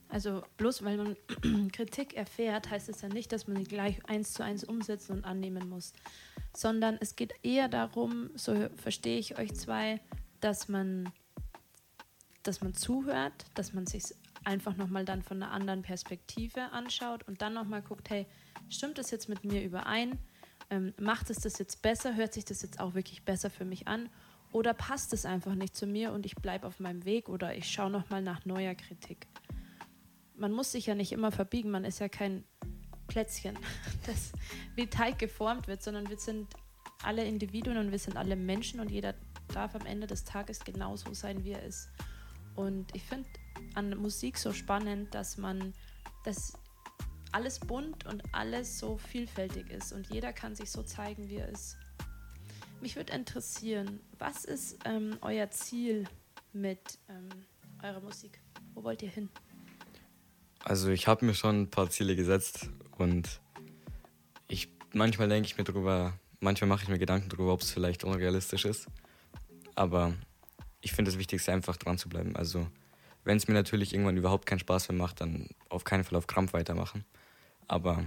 Also 0.09 0.43
bloß 0.57 0.83
weil 0.83 0.97
man 0.97 1.71
Kritik 1.71 2.15
erfährt, 2.15 2.69
heißt 2.69 2.89
es 2.89 3.01
ja 3.01 3.09
nicht, 3.09 3.31
dass 3.31 3.47
man 3.47 3.57
sie 3.57 3.63
gleich 3.63 4.05
eins 4.07 4.33
zu 4.33 4.43
eins 4.43 4.63
umsetzen 4.63 5.17
und 5.17 5.25
annehmen 5.25 5.67
muss, 5.69 5.93
sondern 6.55 6.97
es 6.99 7.15
geht 7.15 7.33
eher 7.43 7.67
darum, 7.67 8.29
so 8.35 8.69
verstehe 8.75 9.17
ich 9.17 9.37
euch 9.37 9.53
zwei, 9.55 9.99
dass 10.41 10.67
man, 10.67 11.11
dass 12.43 12.61
man 12.61 12.73
zuhört, 12.73 13.45
dass 13.55 13.73
man 13.73 13.87
sich 13.87 14.03
einfach 14.43 14.75
nochmal 14.77 15.05
dann 15.05 15.23
von 15.23 15.41
einer 15.41 15.51
anderen 15.51 15.81
Perspektive 15.81 16.71
anschaut 16.71 17.27
und 17.27 17.41
dann 17.41 17.53
nochmal 17.53 17.81
guckt, 17.81 18.09
hey, 18.09 18.27
stimmt 18.69 18.97
das 18.97 19.09
jetzt 19.11 19.27
mit 19.27 19.43
mir 19.43 19.63
überein? 19.63 20.19
Ähm, 20.69 20.93
macht 20.99 21.29
es 21.29 21.37
das 21.37 21.57
jetzt 21.59 21.81
besser? 21.81 22.15
Hört 22.15 22.33
sich 22.33 22.45
das 22.45 22.61
jetzt 22.61 22.79
auch 22.79 22.93
wirklich 22.93 23.23
besser 23.23 23.49
für 23.49 23.65
mich 23.65 23.87
an? 23.87 24.09
Oder 24.55 24.73
passt 24.73 25.11
es 25.11 25.25
einfach 25.25 25.53
nicht 25.53 25.75
zu 25.75 25.85
mir 25.85 26.13
und 26.13 26.25
ich 26.25 26.35
bleibe 26.35 26.65
auf 26.65 26.79
meinem 26.79 27.03
Weg 27.03 27.27
oder 27.27 27.53
ich 27.57 27.69
schaue 27.69 27.89
nochmal 27.89 28.21
nach 28.21 28.45
neuer 28.45 28.73
Kritik? 28.73 29.27
Man 30.33 30.53
muss 30.53 30.71
sich 30.71 30.85
ja 30.85 30.95
nicht 30.95 31.11
immer 31.11 31.33
verbiegen, 31.33 31.71
man 31.71 31.83
ist 31.83 31.99
ja 31.99 32.07
kein 32.07 32.45
Plätzchen, 33.07 33.59
das 34.05 34.31
wie 34.75 34.87
Teig 34.87 35.19
geformt 35.19 35.67
wird, 35.67 35.83
sondern 35.83 36.07
wir 36.07 36.17
sind 36.17 36.47
alle 37.03 37.25
Individuen 37.25 37.75
und 37.75 37.91
wir 37.91 37.99
sind 37.99 38.15
alle 38.15 38.37
Menschen 38.37 38.79
und 38.79 38.89
jeder 38.91 39.13
darf 39.49 39.75
am 39.75 39.85
Ende 39.85 40.07
des 40.07 40.23
Tages 40.23 40.63
genauso 40.63 41.13
sein, 41.13 41.43
wie 41.43 41.51
er 41.51 41.63
ist. 41.63 41.89
Und 42.55 42.95
ich 42.95 43.03
finde 43.03 43.27
an 43.73 43.89
Musik 43.97 44.37
so 44.37 44.53
spannend, 44.53 45.13
dass 45.13 45.37
man, 45.37 45.73
dass 46.23 46.53
alles 47.33 47.59
bunt 47.59 48.05
und 48.05 48.23
alles 48.33 48.79
so 48.79 48.95
vielfältig 48.95 49.69
ist 49.69 49.91
und 49.91 50.07
jeder 50.13 50.31
kann 50.31 50.55
sich 50.55 50.71
so 50.71 50.81
zeigen, 50.81 51.27
wie 51.27 51.39
er 51.39 51.49
ist. 51.49 51.75
Mich 52.85 52.95
würde 52.95 53.13
interessieren, 53.13 53.99
was 54.19 54.45
ist 54.45 54.77
ähm, 54.85 55.17
euer 55.21 55.49
Ziel 55.49 56.07
mit 56.53 56.99
ähm, 57.09 57.29
eurer 57.81 57.99
Musik? 57.99 58.39
Wo 58.75 58.83
wollt 58.83 59.01
ihr 59.01 59.09
hin? 59.09 59.27
Also 60.63 60.91
ich 60.91 61.07
habe 61.07 61.25
mir 61.25 61.33
schon 61.33 61.63
ein 61.63 61.69
paar 61.71 61.89
Ziele 61.89 62.15
gesetzt 62.15 62.69
und 62.99 63.41
ich 64.47 64.69
manchmal 64.93 65.29
denke 65.29 65.47
ich 65.47 65.57
mir 65.57 65.63
darüber, 65.63 66.13
manchmal 66.41 66.67
mache 66.67 66.83
ich 66.83 66.89
mir 66.89 66.99
Gedanken 66.99 67.29
darüber, 67.29 67.53
ob 67.53 67.61
es 67.61 67.71
vielleicht 67.71 68.03
unrealistisch 68.03 68.65
ist. 68.65 68.85
Aber 69.73 70.13
ich 70.79 70.91
finde 70.91 71.09
das 71.09 71.17
Wichtigste 71.17 71.51
einfach 71.53 71.77
dran 71.77 71.97
zu 71.97 72.07
bleiben. 72.07 72.35
Also 72.35 72.67
wenn 73.23 73.37
es 73.37 73.47
mir 73.47 73.55
natürlich 73.55 73.95
irgendwann 73.95 74.17
überhaupt 74.17 74.45
keinen 74.45 74.59
Spaß 74.59 74.89
mehr 74.89 74.97
macht, 74.99 75.21
dann 75.21 75.49
auf 75.69 75.85
keinen 75.85 76.03
Fall 76.03 76.19
auf 76.19 76.27
Krampf 76.27 76.53
weitermachen. 76.53 77.03
Aber 77.67 78.05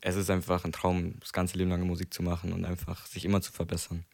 es 0.00 0.14
ist 0.14 0.30
einfach 0.30 0.64
ein 0.64 0.70
Traum, 0.70 1.18
das 1.18 1.32
ganze 1.32 1.58
Leben 1.58 1.70
lang 1.70 1.84
Musik 1.88 2.14
zu 2.14 2.22
machen 2.22 2.52
und 2.52 2.64
einfach 2.64 3.04
sich 3.06 3.24
immer 3.24 3.40
zu 3.40 3.50
verbessern. 3.50 4.04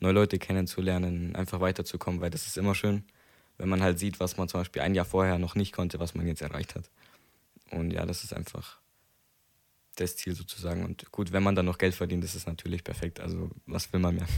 Neue 0.00 0.12
Leute 0.12 0.38
kennenzulernen, 0.38 1.34
einfach 1.34 1.60
weiterzukommen, 1.60 2.20
weil 2.20 2.30
das 2.30 2.46
ist 2.46 2.56
immer 2.56 2.74
schön, 2.74 3.04
wenn 3.56 3.68
man 3.68 3.82
halt 3.82 3.98
sieht, 3.98 4.20
was 4.20 4.36
man 4.36 4.48
zum 4.48 4.60
Beispiel 4.60 4.82
ein 4.82 4.94
Jahr 4.94 5.04
vorher 5.04 5.38
noch 5.38 5.54
nicht 5.54 5.72
konnte, 5.72 5.98
was 5.98 6.14
man 6.14 6.26
jetzt 6.26 6.42
erreicht 6.42 6.74
hat. 6.74 6.90
Und 7.70 7.90
ja, 7.90 8.06
das 8.06 8.24
ist 8.24 8.32
einfach 8.32 8.80
das 9.96 10.16
Ziel 10.16 10.34
sozusagen. 10.34 10.84
Und 10.84 11.10
gut, 11.10 11.32
wenn 11.32 11.42
man 11.42 11.54
dann 11.54 11.66
noch 11.66 11.78
Geld 11.78 11.94
verdient, 11.94 12.24
ist 12.24 12.34
es 12.34 12.46
natürlich 12.46 12.84
perfekt. 12.84 13.20
Also 13.20 13.50
was 13.66 13.92
will 13.92 14.00
man 14.00 14.14
mehr? 14.14 14.28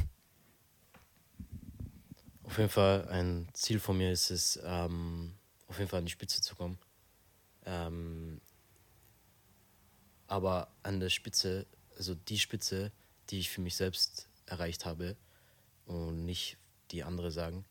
Auf 2.44 2.58
jeden 2.58 2.70
Fall 2.70 3.06
ein 3.08 3.48
Ziel 3.52 3.78
von 3.78 3.96
mir 3.98 4.10
ist 4.10 4.30
es, 4.30 4.58
ähm, 4.64 5.34
auf 5.68 5.78
jeden 5.78 5.88
Fall 5.88 6.00
an 6.00 6.06
die 6.06 6.10
Spitze 6.10 6.40
zu 6.40 6.56
kommen. 6.56 6.78
Ähm, 7.64 8.40
aber 10.26 10.68
an 10.82 10.98
der 10.98 11.10
Spitze, 11.10 11.66
also 11.96 12.14
die 12.14 12.38
Spitze, 12.38 12.90
die 13.28 13.38
ich 13.38 13.50
für 13.50 13.60
mich 13.60 13.76
selbst 13.76 14.28
erreicht 14.46 14.84
habe 14.84 15.16
und 15.90 16.24
nicht 16.24 16.56
die 16.90 17.02
andere 17.02 17.30
sagen, 17.30 17.64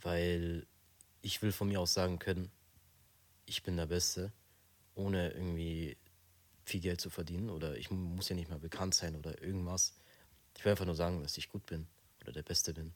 weil 0.00 0.66
ich 1.22 1.42
will 1.42 1.52
von 1.52 1.68
mir 1.68 1.80
aus 1.80 1.94
sagen 1.94 2.18
können, 2.18 2.50
ich 3.46 3.62
bin 3.62 3.76
der 3.76 3.86
Beste, 3.86 4.32
ohne 4.94 5.30
irgendwie 5.30 5.96
viel 6.64 6.80
Geld 6.80 7.00
zu 7.00 7.10
verdienen 7.10 7.48
oder 7.48 7.76
ich 7.76 7.90
muss 7.90 8.28
ja 8.28 8.36
nicht 8.36 8.50
mal 8.50 8.58
bekannt 8.58 8.94
sein 8.94 9.16
oder 9.16 9.40
irgendwas. 9.42 9.94
Ich 10.56 10.64
will 10.64 10.72
einfach 10.72 10.84
nur 10.84 10.94
sagen, 10.94 11.22
dass 11.22 11.38
ich 11.38 11.48
gut 11.48 11.64
bin 11.66 11.86
oder 12.22 12.32
der 12.32 12.42
Beste 12.42 12.74
bin. 12.74 12.92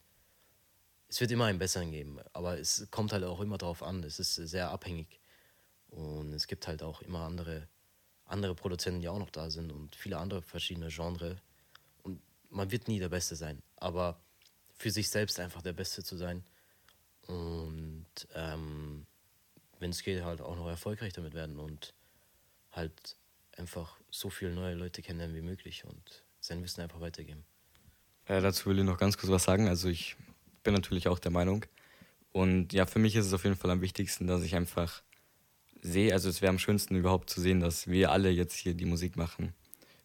Es 1.09 1.20
wird 1.20 1.30
immer 1.30 1.46
einen 1.46 1.59
Besseren 1.59 1.90
geben, 1.90 2.20
aber 2.33 2.59
es 2.59 2.88
kommt 2.90 3.12
halt 3.12 3.24
auch 3.24 3.40
immer 3.40 3.59
darauf 3.59 3.83
an. 3.83 4.04
Es 4.04 4.18
ist 4.18 4.35
sehr 4.35 4.70
abhängig 4.70 5.20
und 5.88 6.33
es 6.33 6.46
gibt 6.46 6.68
halt 6.68 6.83
auch 6.83 7.02
immer 7.02 7.20
andere 7.20 7.68
andere 8.26 8.54
Produzenten, 8.54 9.00
die 9.00 9.09
auch 9.09 9.18
noch 9.18 9.30
da 9.30 9.50
sind 9.50 9.72
und 9.72 9.96
viele 9.96 10.18
andere 10.18 10.40
verschiedene 10.40 10.88
Genres. 10.88 11.37
Man 12.50 12.70
wird 12.70 12.88
nie 12.88 12.98
der 12.98 13.08
Beste 13.08 13.36
sein, 13.36 13.62
aber 13.76 14.20
für 14.76 14.90
sich 14.90 15.08
selbst 15.08 15.40
einfach 15.40 15.62
der 15.62 15.72
Beste 15.72 16.02
zu 16.02 16.16
sein 16.16 16.44
und 17.26 18.06
ähm, 18.34 19.06
wenn 19.78 19.90
es 19.90 20.02
geht, 20.02 20.22
halt 20.22 20.40
auch 20.40 20.56
noch 20.56 20.68
erfolgreich 20.68 21.12
damit 21.12 21.34
werden 21.34 21.58
und 21.58 21.94
halt 22.72 23.16
einfach 23.56 23.96
so 24.10 24.30
viele 24.30 24.52
neue 24.52 24.74
Leute 24.74 25.02
kennenlernen 25.02 25.36
wie 25.36 25.42
möglich 25.42 25.84
und 25.84 26.24
sein 26.40 26.62
Wissen 26.62 26.80
einfach 26.80 27.00
weitergeben. 27.00 27.44
Äh, 28.26 28.40
dazu 28.40 28.68
will 28.68 28.78
ich 28.78 28.84
noch 28.84 28.98
ganz 28.98 29.16
kurz 29.16 29.30
was 29.30 29.44
sagen. 29.44 29.68
Also 29.68 29.88
ich 29.88 30.16
bin 30.62 30.74
natürlich 30.74 31.08
auch 31.08 31.18
der 31.18 31.30
Meinung. 31.30 31.64
Und 32.32 32.72
ja, 32.72 32.86
für 32.86 32.98
mich 32.98 33.16
ist 33.16 33.26
es 33.26 33.32
auf 33.32 33.44
jeden 33.44 33.56
Fall 33.56 33.70
am 33.70 33.80
wichtigsten, 33.80 34.26
dass 34.26 34.42
ich 34.42 34.54
einfach 34.54 35.02
sehe, 35.82 36.12
also 36.12 36.28
es 36.28 36.42
wäre 36.42 36.50
am 36.50 36.58
schönsten 36.58 36.94
überhaupt 36.94 37.30
zu 37.30 37.40
sehen, 37.40 37.60
dass 37.60 37.88
wir 37.88 38.12
alle 38.12 38.30
jetzt 38.30 38.54
hier 38.54 38.74
die 38.74 38.84
Musik 38.84 39.16
machen. 39.16 39.54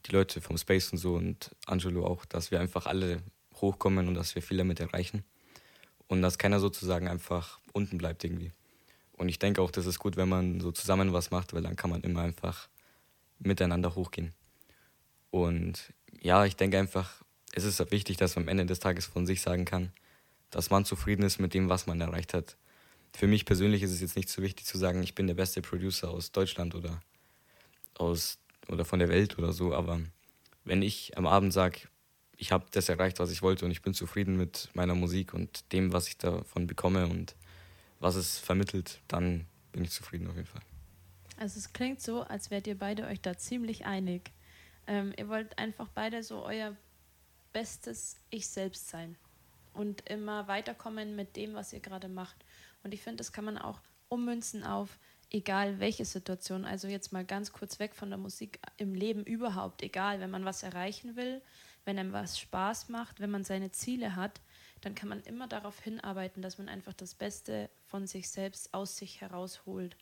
Die 0.06 0.12
Leute 0.12 0.42
vom 0.42 0.58
Space 0.58 0.92
und 0.92 0.98
so 0.98 1.16
und 1.16 1.52
Angelo 1.66 2.06
auch, 2.06 2.26
dass 2.26 2.52
wir 2.52 2.60
einfach 2.60 2.86
alle 2.86 3.22
hochkommen 3.56 4.08
und 4.08 4.16
dass 4.16 4.36
wir 4.36 4.42
viel 4.42 4.58
damit 4.58 4.80
erreichen. 4.80 5.24
Und 6.08 6.22
dass 6.22 6.38
keiner 6.38 6.60
sozusagen 6.60 7.08
einfach 7.08 7.60
unten 7.74 7.98
bleibt 7.98 8.24
irgendwie. 8.24 8.52
Und 9.14 9.30
ich 9.30 9.40
denke 9.40 9.62
auch, 9.62 9.72
das 9.72 9.86
ist 9.86 9.98
gut, 9.98 10.18
wenn 10.18 10.30
man 10.30 10.60
so 10.60 10.72
zusammen 10.72 11.14
was 11.14 11.32
macht, 11.32 11.54
weil 11.54 11.64
dann 11.64 11.76
kann 11.76 11.90
man 11.90 12.02
immer 12.02 12.22
einfach 12.22 12.70
miteinander 13.40 13.96
hochgehen. 13.96 14.34
Und 15.32 15.94
ja, 16.22 16.46
ich 16.46 16.56
denke 16.56 16.78
einfach, 16.78 17.24
es 17.54 17.64
ist 17.64 17.80
wichtig, 17.92 18.18
dass 18.18 18.36
man 18.36 18.46
am 18.46 18.50
Ende 18.50 18.66
des 18.66 18.80
Tages 18.80 19.06
von 19.06 19.26
sich 19.26 19.42
sagen 19.42 19.66
kann, 19.66 19.92
dass 20.52 20.70
man 20.70 20.86
zufrieden 20.86 21.24
ist 21.24 21.40
mit 21.40 21.54
dem, 21.54 21.70
was 21.70 21.88
man 21.88 22.00
erreicht 22.02 22.34
hat 22.34 22.58
für 23.16 23.28
mich 23.28 23.46
persönlich 23.46 23.82
ist 23.82 23.92
es 23.92 24.02
jetzt 24.02 24.18
nicht 24.18 24.30
so 24.30 24.42
wichtig 24.42 24.66
zu 24.66 24.78
sagen, 24.78 25.02
ich 25.02 25.16
bin 25.16 25.28
der 25.28 25.36
beste 25.36 25.62
Producer 25.62 26.10
aus 26.10 26.32
Deutschland 26.32 26.76
oder 26.76 27.02
aus 27.94 28.40
oder 28.70 28.86
von 28.86 29.00
der 29.00 29.10
Welt 29.10 29.38
oder 29.38 29.54
so, 29.54 29.74
aber 29.74 30.00
wenn 30.64 30.82
ich 30.82 31.18
am 31.18 31.28
Abend 31.28 31.54
sage, 31.54 31.82
ich 32.38 32.52
habe 32.52 32.66
das 32.72 32.90
erreicht, 32.90 33.20
was 33.20 33.32
ich 33.32 33.42
wollte 33.42 33.66
und 33.66 33.72
ich 33.72 33.82
bin 33.82 33.94
zufrieden 33.94 34.36
mit 34.36 34.70
meiner 34.74 34.96
Musik 34.96 35.34
und 35.34 35.72
dem, 35.72 35.94
was 35.94 36.08
ich 36.08 36.18
davon 36.18 36.68
bekomme 36.68 37.08
und 37.08 37.36
was 38.00 38.16
es 38.16 38.40
vermittelt, 38.40 39.02
dann 39.08 39.46
bin 39.72 39.84
ich 39.84 39.92
zufrieden 39.92 40.28
auf 40.28 40.36
jeden 40.36 40.48
Fall. 40.48 40.62
Also 41.38 41.60
es 41.60 41.74
klingt 41.74 42.02
so, 42.02 42.22
als 42.24 42.52
wärt 42.52 42.68
ihr 42.68 42.78
beide 42.78 43.06
euch 43.06 43.22
da 43.22 43.38
ziemlich 43.38 43.86
einig. 43.86 44.32
Ähm, 44.88 45.14
ihr 45.18 45.28
wollt 45.28 45.58
einfach 45.58 45.88
beide 45.90 46.24
so 46.24 46.44
euer 46.46 46.76
bestes 47.54 48.18
Ich 48.30 48.48
selbst 48.48 48.90
sein 48.90 49.18
und 49.74 50.10
immer 50.10 50.48
weiterkommen 50.48 51.16
mit 51.16 51.36
dem, 51.36 51.54
was 51.54 51.74
ihr 51.74 51.80
gerade 51.80 52.08
macht. 52.08 52.46
Und 52.84 52.94
ich 52.94 53.02
finde, 53.02 53.18
das 53.18 53.32
kann 53.32 53.46
man 53.46 53.58
auch 53.58 53.80
ummünzen 54.10 54.64
auf 54.64 55.00
egal 55.36 55.80
welche 55.80 56.06
Situation. 56.06 56.66
Also 56.66 56.88
jetzt 56.88 57.12
mal 57.12 57.26
ganz 57.26 57.52
kurz 57.52 57.78
weg 57.80 57.94
von 57.94 58.10
der 58.10 58.18
Musik 58.18 58.60
im 58.78 58.96
Leben 58.96 59.24
überhaupt, 59.26 59.84
egal, 59.84 60.22
wenn 60.22 60.32
man 60.32 60.46
was 60.46 60.64
erreichen 60.64 61.16
will, 61.16 61.42
wenn 61.84 62.00
einem 62.00 62.14
was 62.14 62.40
Spaß 62.40 62.90
macht, 62.90 63.20
wenn 63.20 63.30
man 63.30 63.44
seine 63.44 63.72
Ziele 63.72 64.16
hat, 64.16 64.42
dann 64.82 64.96
kann 64.96 65.10
man 65.10 65.22
immer 65.22 65.48
darauf 65.48 65.80
hinarbeiten, 65.82 66.42
dass 66.42 66.58
man 66.58 66.70
einfach 66.70 66.94
das 66.94 67.14
Beste 67.14 67.70
von 67.86 68.08
sich 68.08 68.30
selbst 68.30 68.74
aus 68.74 68.98
sich 68.98 69.22
herausholt. 69.22 69.98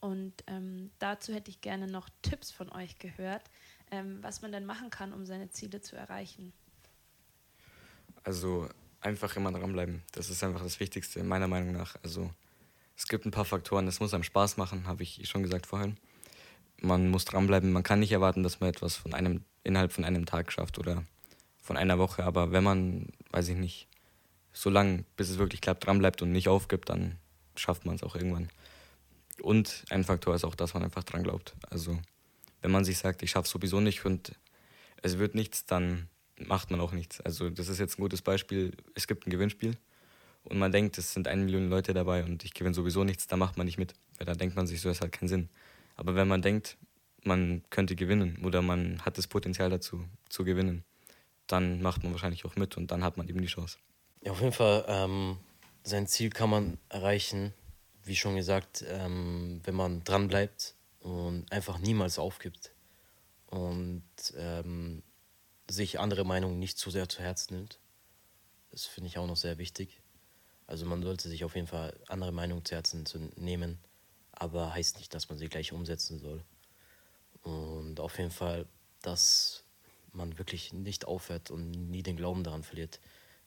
Und 0.00 0.32
ähm, 0.48 0.90
dazu 0.98 1.32
hätte 1.32 1.50
ich 1.50 1.60
gerne 1.60 1.86
noch 1.86 2.08
Tipps 2.22 2.50
von 2.50 2.70
euch 2.72 2.98
gehört, 2.98 3.44
ähm, 3.90 4.18
was 4.22 4.42
man 4.42 4.50
denn 4.50 4.66
machen 4.66 4.90
kann, 4.90 5.12
um 5.12 5.24
seine 5.24 5.50
Ziele 5.50 5.80
zu 5.80 5.94
erreichen. 5.96 6.52
Also 8.24 8.68
einfach 9.00 9.36
immer 9.36 9.52
dranbleiben. 9.52 10.02
Das 10.12 10.30
ist 10.30 10.42
einfach 10.42 10.62
das 10.62 10.80
Wichtigste, 10.80 11.22
meiner 11.22 11.48
Meinung 11.48 11.72
nach. 11.72 11.96
Also 12.02 12.30
es 12.96 13.08
gibt 13.08 13.26
ein 13.26 13.30
paar 13.30 13.44
Faktoren, 13.44 13.88
es 13.88 14.00
muss 14.00 14.14
einem 14.14 14.22
Spaß 14.22 14.56
machen, 14.56 14.86
habe 14.86 15.02
ich 15.02 15.28
schon 15.28 15.42
gesagt 15.42 15.66
vorhin. 15.66 15.96
Man 16.80 17.10
muss 17.10 17.24
dranbleiben, 17.24 17.72
man 17.72 17.82
kann 17.82 18.00
nicht 18.00 18.12
erwarten, 18.12 18.42
dass 18.42 18.60
man 18.60 18.70
etwas 18.70 18.96
von 18.96 19.14
einem, 19.14 19.42
innerhalb 19.62 19.92
von 19.92 20.04
einem 20.04 20.26
Tag 20.26 20.52
schafft 20.52 20.78
oder 20.78 21.04
von 21.58 21.76
einer 21.76 21.98
Woche, 21.98 22.24
aber 22.24 22.52
wenn 22.52 22.62
man, 22.62 23.08
weiß 23.30 23.48
ich 23.48 23.56
nicht, 23.56 23.88
so 24.52 24.70
lange, 24.70 25.04
bis 25.16 25.30
es 25.30 25.38
wirklich 25.38 25.60
klappt, 25.60 25.86
dranbleibt 25.86 26.22
und 26.22 26.30
nicht 26.30 26.48
aufgibt, 26.48 26.88
dann 26.88 27.18
schafft 27.56 27.86
man 27.86 27.96
es 27.96 28.02
auch 28.02 28.14
irgendwann. 28.14 28.48
Und 29.42 29.84
ein 29.90 30.04
Faktor 30.04 30.34
ist 30.34 30.44
auch, 30.44 30.54
dass 30.54 30.74
man 30.74 30.84
einfach 30.84 31.02
dran 31.02 31.24
glaubt. 31.24 31.54
Also 31.70 31.98
wenn 32.62 32.70
man 32.70 32.84
sich 32.84 32.98
sagt, 32.98 33.22
ich 33.22 33.30
schaffe 33.30 33.46
es 33.46 33.50
sowieso 33.50 33.80
nicht 33.80 34.04
und 34.04 34.32
es 35.02 35.18
wird 35.18 35.34
nichts, 35.34 35.66
dann 35.66 36.08
macht 36.36 36.70
man 36.70 36.80
auch 36.80 36.92
nichts. 36.92 37.20
Also 37.20 37.50
das 37.50 37.68
ist 37.68 37.80
jetzt 37.80 37.98
ein 37.98 38.02
gutes 38.02 38.22
Beispiel. 38.22 38.76
Es 38.94 39.08
gibt 39.08 39.26
ein 39.26 39.30
Gewinnspiel 39.30 39.76
und 40.44 40.58
man 40.58 40.72
denkt, 40.72 40.98
es 40.98 41.12
sind 41.12 41.26
eine 41.26 41.42
Million 41.42 41.68
Leute 41.68 41.94
dabei 41.94 42.24
und 42.24 42.44
ich 42.44 42.54
gewinne 42.54 42.74
sowieso 42.74 43.04
nichts, 43.04 43.26
da 43.26 43.36
macht 43.36 43.56
man 43.56 43.66
nicht 43.66 43.78
mit. 43.78 43.94
Weil 44.18 44.26
da 44.26 44.34
denkt 44.34 44.56
man 44.56 44.66
sich 44.66 44.80
so, 44.80 44.90
es 44.90 45.00
hat 45.00 45.12
keinen 45.12 45.28
Sinn. 45.28 45.48
Aber 45.96 46.14
wenn 46.14 46.28
man 46.28 46.42
denkt, 46.42 46.76
man 47.22 47.62
könnte 47.70 47.96
gewinnen 47.96 48.44
oder 48.44 48.62
man 48.62 49.00
hat 49.02 49.18
das 49.18 49.26
Potenzial 49.26 49.70
dazu 49.70 50.04
zu 50.28 50.44
gewinnen, 50.44 50.84
dann 51.46 51.82
macht 51.82 52.02
man 52.02 52.12
wahrscheinlich 52.12 52.44
auch 52.44 52.56
mit 52.56 52.76
und 52.76 52.90
dann 52.90 53.02
hat 53.02 53.16
man 53.16 53.28
eben 53.28 53.40
die 53.40 53.46
Chance. 53.46 53.78
Ja, 54.22 54.32
auf 54.32 54.40
jeden 54.40 54.52
Fall, 54.52 54.84
ähm, 54.88 55.38
sein 55.82 56.06
Ziel 56.06 56.30
kann 56.30 56.50
man 56.50 56.78
erreichen, 56.88 57.52
wie 58.04 58.16
schon 58.16 58.36
gesagt, 58.36 58.84
ähm, 58.86 59.60
wenn 59.64 59.74
man 59.74 60.04
dran 60.04 60.28
bleibt 60.28 60.74
und 61.00 61.50
einfach 61.50 61.78
niemals 61.78 62.18
aufgibt 62.18 62.72
und 63.46 64.02
ähm, 64.36 65.02
sich 65.68 66.00
andere 66.00 66.24
Meinungen 66.24 66.58
nicht 66.58 66.78
zu 66.78 66.90
sehr 66.90 67.08
zu 67.08 67.22
Herzen 67.22 67.56
nimmt. 67.56 67.78
Das 68.70 68.86
finde 68.86 69.08
ich 69.08 69.18
auch 69.18 69.26
noch 69.26 69.36
sehr 69.36 69.58
wichtig. 69.58 70.02
Also 70.66 70.86
man 70.86 71.02
sollte 71.02 71.28
sich 71.28 71.44
auf 71.44 71.54
jeden 71.54 71.66
Fall 71.66 71.98
andere 72.08 72.32
Meinungen 72.32 72.64
zu 72.64 72.74
Herzen 72.74 73.06
zu 73.06 73.18
nehmen, 73.36 73.78
aber 74.32 74.72
heißt 74.72 74.98
nicht, 74.98 75.14
dass 75.14 75.28
man 75.28 75.38
sie 75.38 75.48
gleich 75.48 75.72
umsetzen 75.72 76.18
soll. 76.18 76.42
Und 77.42 78.00
auf 78.00 78.18
jeden 78.18 78.30
Fall, 78.30 78.66
dass 79.02 79.64
man 80.12 80.38
wirklich 80.38 80.72
nicht 80.72 81.06
aufhört 81.06 81.50
und 81.50 81.70
nie 81.70 82.02
den 82.02 82.16
Glauben 82.16 82.44
daran 82.44 82.62
verliert. 82.62 83.00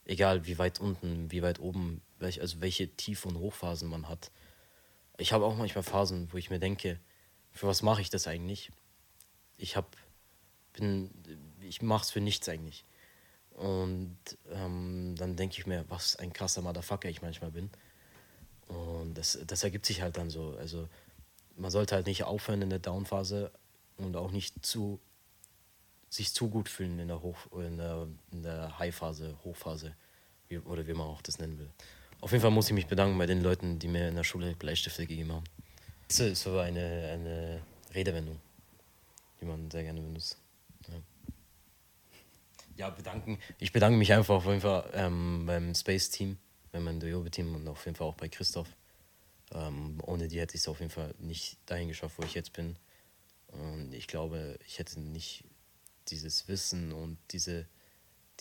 Egal 0.05 0.45
wie 0.45 0.57
weit 0.57 0.79
unten, 0.79 1.31
wie 1.31 1.41
weit 1.41 1.59
oben, 1.59 2.01
welch, 2.19 2.39
also 2.41 2.61
welche 2.61 2.95
Tief- 2.95 3.25
und 3.25 3.37
Hochphasen 3.37 3.89
man 3.89 4.07
hat. 4.07 4.31
Ich 5.17 5.33
habe 5.33 5.45
auch 5.45 5.55
manchmal 5.55 5.83
Phasen, 5.83 6.31
wo 6.31 6.37
ich 6.37 6.49
mir 6.49 6.59
denke, 6.59 6.99
für 7.51 7.67
was 7.67 7.81
mache 7.81 8.01
ich 8.01 8.09
das 8.09 8.27
eigentlich? 8.27 8.71
Ich 9.57 9.75
habe, 9.75 9.87
bin, 10.73 11.09
ich 11.61 11.81
mache 11.81 12.03
es 12.03 12.11
für 12.11 12.21
nichts 12.21 12.47
eigentlich. 12.47 12.85
Und 13.57 14.17
ähm, 14.51 15.15
dann 15.17 15.35
denke 15.35 15.57
ich 15.57 15.65
mir, 15.65 15.83
was 15.89 16.15
ein 16.17 16.31
krasser 16.31 16.61
Motherfucker 16.61 17.09
ich 17.09 17.23
manchmal 17.23 17.51
bin. 17.51 17.71
Und 18.67 19.15
das, 19.15 19.39
das 19.47 19.63
ergibt 19.63 19.85
sich 19.87 20.01
halt 20.01 20.17
dann 20.17 20.29
so. 20.29 20.55
Also 20.59 20.87
man 21.55 21.71
sollte 21.71 21.95
halt 21.95 22.05
nicht 22.05 22.23
aufhören 22.23 22.61
in 22.61 22.69
der 22.69 22.79
Downphase 22.79 23.51
und 23.97 24.15
auch 24.15 24.31
nicht 24.31 24.63
zu 24.63 24.99
sich 26.09 26.33
zu 26.33 26.49
gut 26.49 26.69
fühlen 26.69 26.99
in 26.99 27.07
der 27.07 27.21
Hoch 27.21 27.37
in 27.51 27.77
der, 27.77 28.07
in 28.31 28.43
der 28.43 28.77
High-Phase, 28.77 29.35
Hochphase, 29.43 29.93
wie, 30.47 30.59
oder 30.59 30.87
wie 30.87 30.93
man 30.93 31.07
auch 31.07 31.21
das 31.21 31.39
nennen 31.39 31.57
will. 31.59 31.69
Auf 32.21 32.31
jeden 32.31 32.41
Fall 32.41 32.51
muss 32.51 32.67
ich 32.67 32.73
mich 32.73 32.87
bedanken 32.87 33.17
bei 33.17 33.25
den 33.25 33.41
Leuten, 33.41 33.79
die 33.79 33.87
mir 33.87 34.07
in 34.07 34.15
der 34.15 34.23
Schule 34.23 34.55
Bleistifte 34.55 35.05
gegeben 35.05 35.33
haben. 35.33 35.43
Das 36.07 36.19
ist 36.19 36.43
so 36.43 36.59
eine, 36.59 37.09
eine 37.11 37.61
Redewendung, 37.93 38.39
die 39.41 39.45
man 39.45 39.69
sehr 39.69 39.83
gerne 39.83 39.99
benutzt. 39.99 40.37
Ja 42.77 42.91
bedanken. 42.91 43.39
Ich 43.59 43.71
bedanke 43.71 43.97
mich 43.97 44.13
einfach 44.13 44.35
auf 44.35 44.45
jeden 44.45 44.61
Fall 44.61 44.89
ähm, 44.93 45.45
beim 45.45 45.73
Space 45.73 46.11
Team, 46.11 46.37
bei 46.71 46.79
meinem 46.79 46.99
Doyobe-Team 46.99 47.55
und 47.55 47.67
auf 47.67 47.83
jeden 47.85 47.95
Fall 47.95 48.07
auch 48.07 48.15
bei 48.15 48.29
Christoph. 48.29 48.69
Ähm, 49.51 49.99
ohne 50.03 50.27
die 50.27 50.39
hätte 50.39 50.55
ich 50.55 50.61
es 50.61 50.67
auf 50.67 50.79
jeden 50.79 50.91
Fall 50.91 51.15
nicht 51.19 51.57
dahin 51.65 51.87
geschafft, 51.87 52.15
wo 52.17 52.23
ich 52.23 52.35
jetzt 52.35 52.53
bin. 52.53 52.77
Und 53.47 53.93
ich 53.93 54.07
glaube, 54.07 54.59
ich 54.67 54.77
hätte 54.77 54.99
nicht 54.99 55.43
dieses 56.09 56.47
Wissen 56.47 56.91
und 56.91 57.17
diese, 57.31 57.65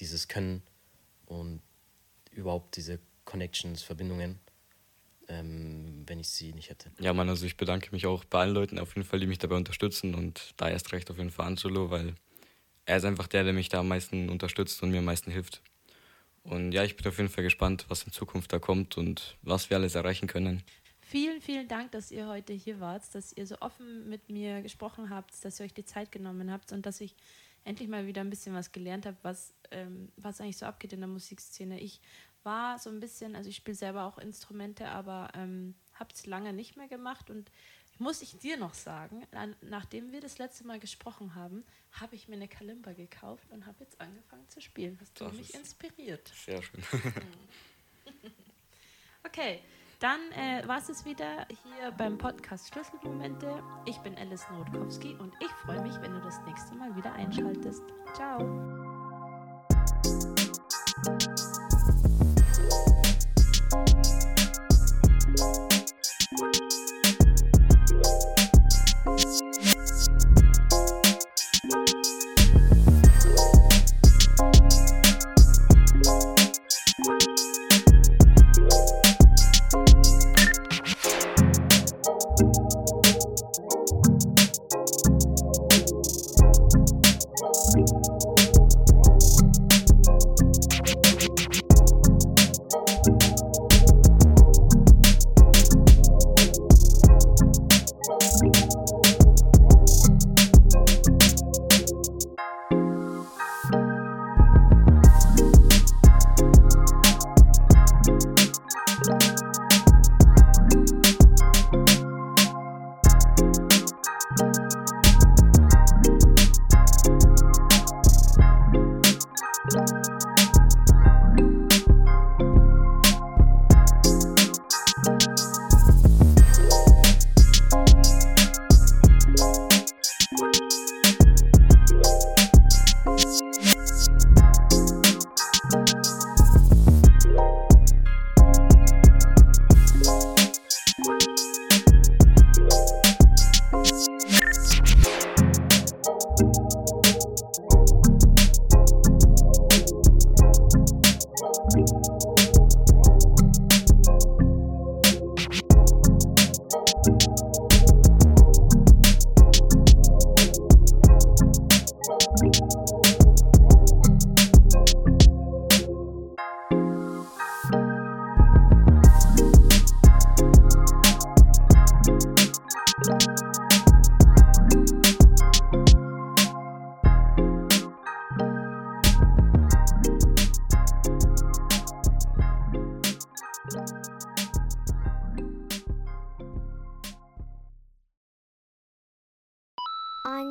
dieses 0.01 0.29
Können 0.29 0.63
und 1.27 1.63
überhaupt 2.31 2.77
diese 2.77 2.99
Connections, 3.25 3.83
Verbindungen, 3.83 4.39
ähm, 5.29 6.05
wenn 6.07 6.21
ich 6.21 6.29
sie 6.29 6.53
nicht 6.53 6.69
hätte. 6.69 6.91
Ja, 7.01 7.13
Mann, 7.13 7.29
also 7.29 7.47
ich 7.47 7.57
bedanke 7.57 7.89
mich 7.93 8.07
auch 8.07 8.25
bei 8.25 8.41
allen 8.41 8.55
Leuten 8.55 8.79
auf 8.79 8.95
jeden 8.95 9.07
Fall, 9.07 9.21
die 9.21 9.27
mich 9.27 9.39
dabei 9.39 9.57
unterstützen 9.57 10.15
und 10.15 10.53
da 10.57 10.69
erst 10.69 10.93
recht 10.93 11.11
auf 11.11 11.17
jeden 11.17 11.31
Fall 11.31 11.47
Angelo, 11.47 11.91
weil 11.91 12.15
er 12.87 12.97
ist 12.97 13.05
einfach 13.05 13.27
der, 13.27 13.45
der 13.45 13.53
mich 13.53 13.69
da 13.69 13.81
am 13.81 13.89
meisten 13.89 14.31
unterstützt 14.31 14.83
und 14.83 14.91
mir 14.91 14.99
am 14.99 15.05
meisten 15.05 15.31
hilft. 15.31 15.61
Und 16.45 16.73
ja, 16.73 16.85
ich 16.85 16.97
bin 16.97 17.07
auf 17.07 17.19
jeden 17.19 17.29
Fall 17.29 17.45
gespannt, 17.45 17.85
was 17.89 18.05
in 18.05 18.13
Zukunft 18.13 18.53
da 18.53 18.59
kommt 18.59 18.97
und 18.97 19.37
was 19.43 19.69
wir 19.69 19.77
alles 19.77 19.97
erreichen 19.97 20.29
können. 20.29 20.63
Vielen, 21.01 21.41
vielen 21.41 21.69
Dank, 21.69 21.93
dass 21.93 22.11
ihr 22.11 22.27
heute 22.29 22.53
hier 22.53 22.81
wart, 22.81 23.03
dass 23.15 23.33
ihr 23.33 23.47
so 23.47 23.57
offen 23.61 24.09
mit 24.09 24.29
mir 24.29 24.63
gesprochen 24.63 25.11
habt, 25.11 25.45
dass 25.45 25.61
ihr 25.61 25.65
euch 25.65 25.75
die 25.75 25.85
Zeit 25.85 26.11
genommen 26.11 26.51
habt 26.51 26.73
und 26.73 26.87
dass 26.87 27.01
ich 27.01 27.15
endlich 27.65 27.89
mal 27.89 28.07
wieder 28.07 28.21
ein 28.21 28.31
bisschen 28.31 28.55
was 28.55 28.73
gelernt 28.73 29.07
habe, 29.07 29.17
was, 29.23 29.53
ähm, 29.73 30.11
was 30.17 30.41
eigentlich 30.41 30.57
so 30.57 30.67
abgeht 30.67 30.93
in 30.93 31.01
der 31.01 31.09
Musikszene. 31.09 31.81
Ich 31.81 32.01
war 32.45 32.79
so 32.79 32.91
ein 32.91 33.01
bisschen, 33.01 33.35
also 33.35 33.51
ich 33.51 33.57
spiele 33.57 33.77
selber 33.77 34.05
auch 34.05 34.19
Instrumente, 34.19 34.89
aber 34.89 35.31
ähm, 35.35 35.75
habe 35.95 36.11
es 36.15 36.27
lange 36.27 36.53
nicht 36.53 36.77
mehr 36.77 36.89
gemacht 36.89 37.29
und 37.31 37.51
muss 37.99 38.23
ich 38.23 38.37
dir 38.39 38.57
noch 38.57 38.75
sagen, 38.75 39.27
nachdem 39.63 40.13
wir 40.13 40.21
das 40.21 40.39
letzte 40.39 40.67
Mal 40.67 40.79
gesprochen 40.79 41.35
haben, 41.35 41.65
habe 41.93 42.15
ich 42.15 42.29
mir 42.29 42.37
eine 42.37 42.49
Kalimba 42.49 42.93
gekauft 42.93 43.51
und 43.51 43.67
habe 43.67 43.77
jetzt 43.81 44.01
angefangen 44.01 44.49
zu 44.49 44.61
spielen. 44.61 44.99
Hast 45.01 45.21
du 45.21 45.29
mich 45.31 45.55
inspiriert? 45.55 46.31
Sehr 46.35 46.63
schön. 46.63 46.83
okay, 49.27 49.61
dann 49.99 50.21
äh, 50.33 50.67
war 50.69 50.79
es 50.79 51.05
wieder 51.05 51.47
hier 51.49 51.91
beim 51.93 52.19
Podcast 52.19 52.69
Schlüsselmomente. 52.73 53.63
Ich 53.87 53.97
bin 53.99 54.15
Alice 54.17 54.47
Notkowski 54.51 55.15
und 55.15 55.33
ich 55.41 55.51
freue 55.65 55.81
mich, 55.81 55.95
wenn 56.03 56.13
du 56.13 56.21
das 56.21 56.39
nächste 56.47 56.75
Mal 56.75 56.95
wieder 56.95 57.13
einschaltest. 57.15 57.83
Ciao. 58.15 58.45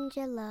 Angelo. 0.06 0.50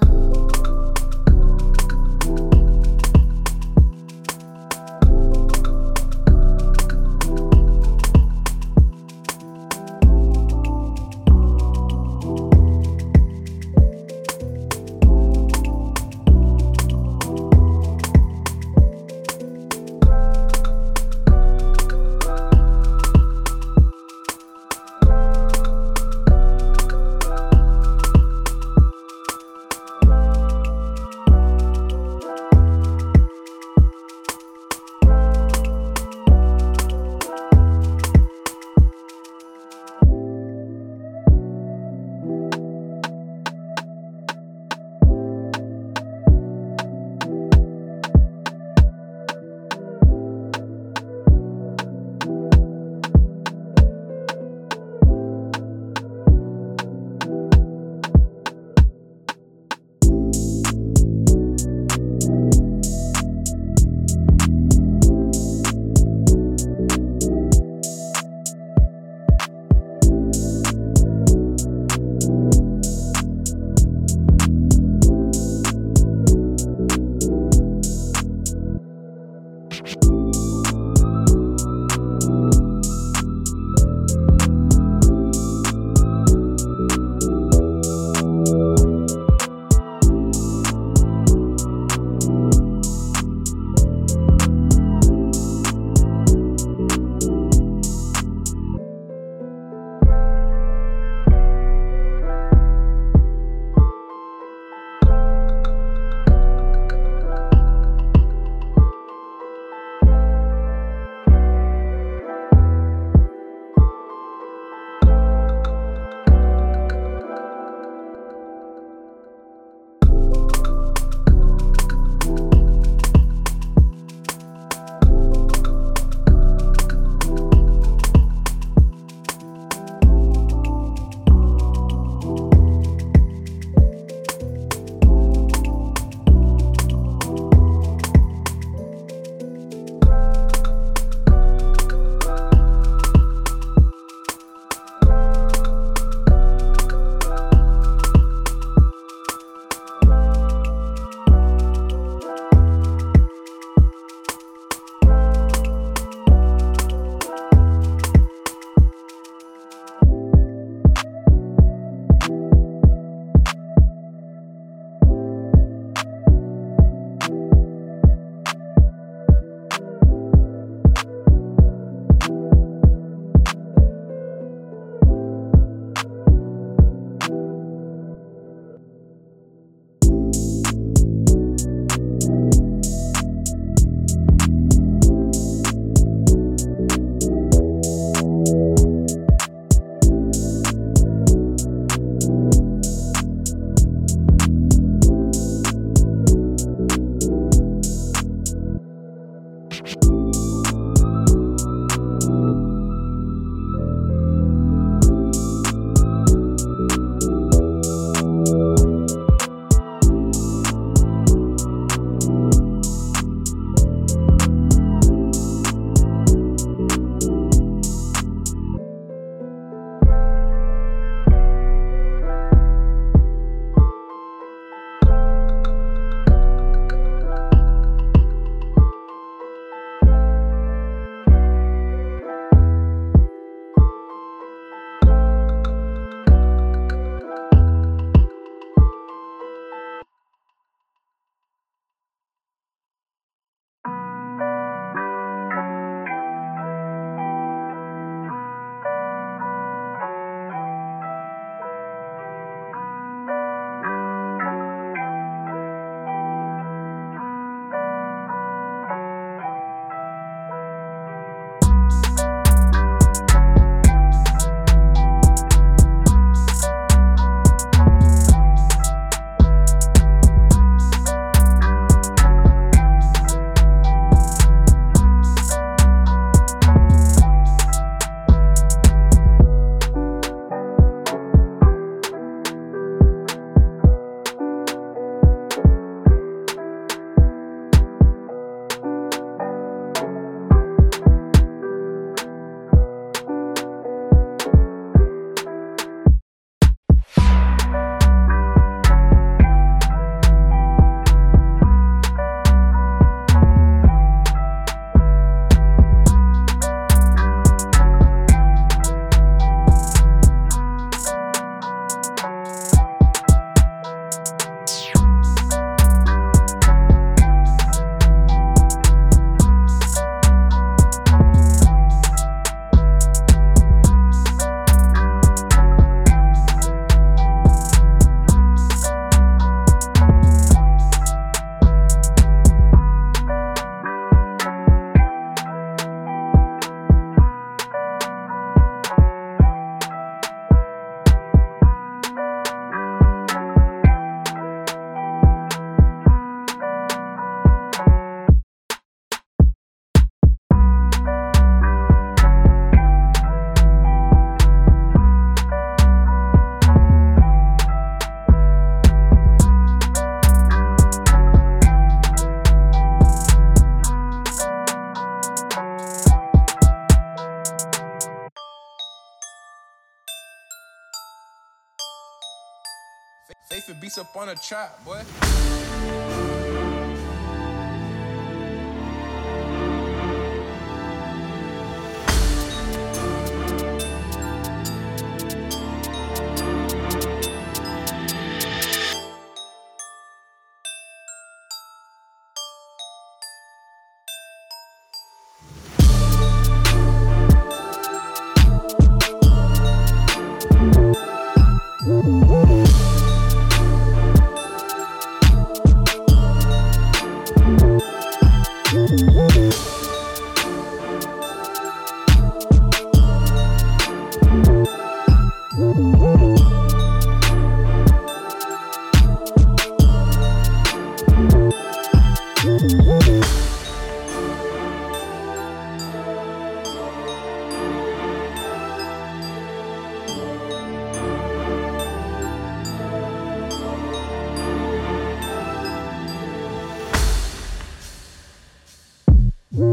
On 374.18 374.30
a 374.30 374.36
trap, 374.36 374.84
boy. 374.86 375.85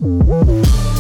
Música 0.03 0.92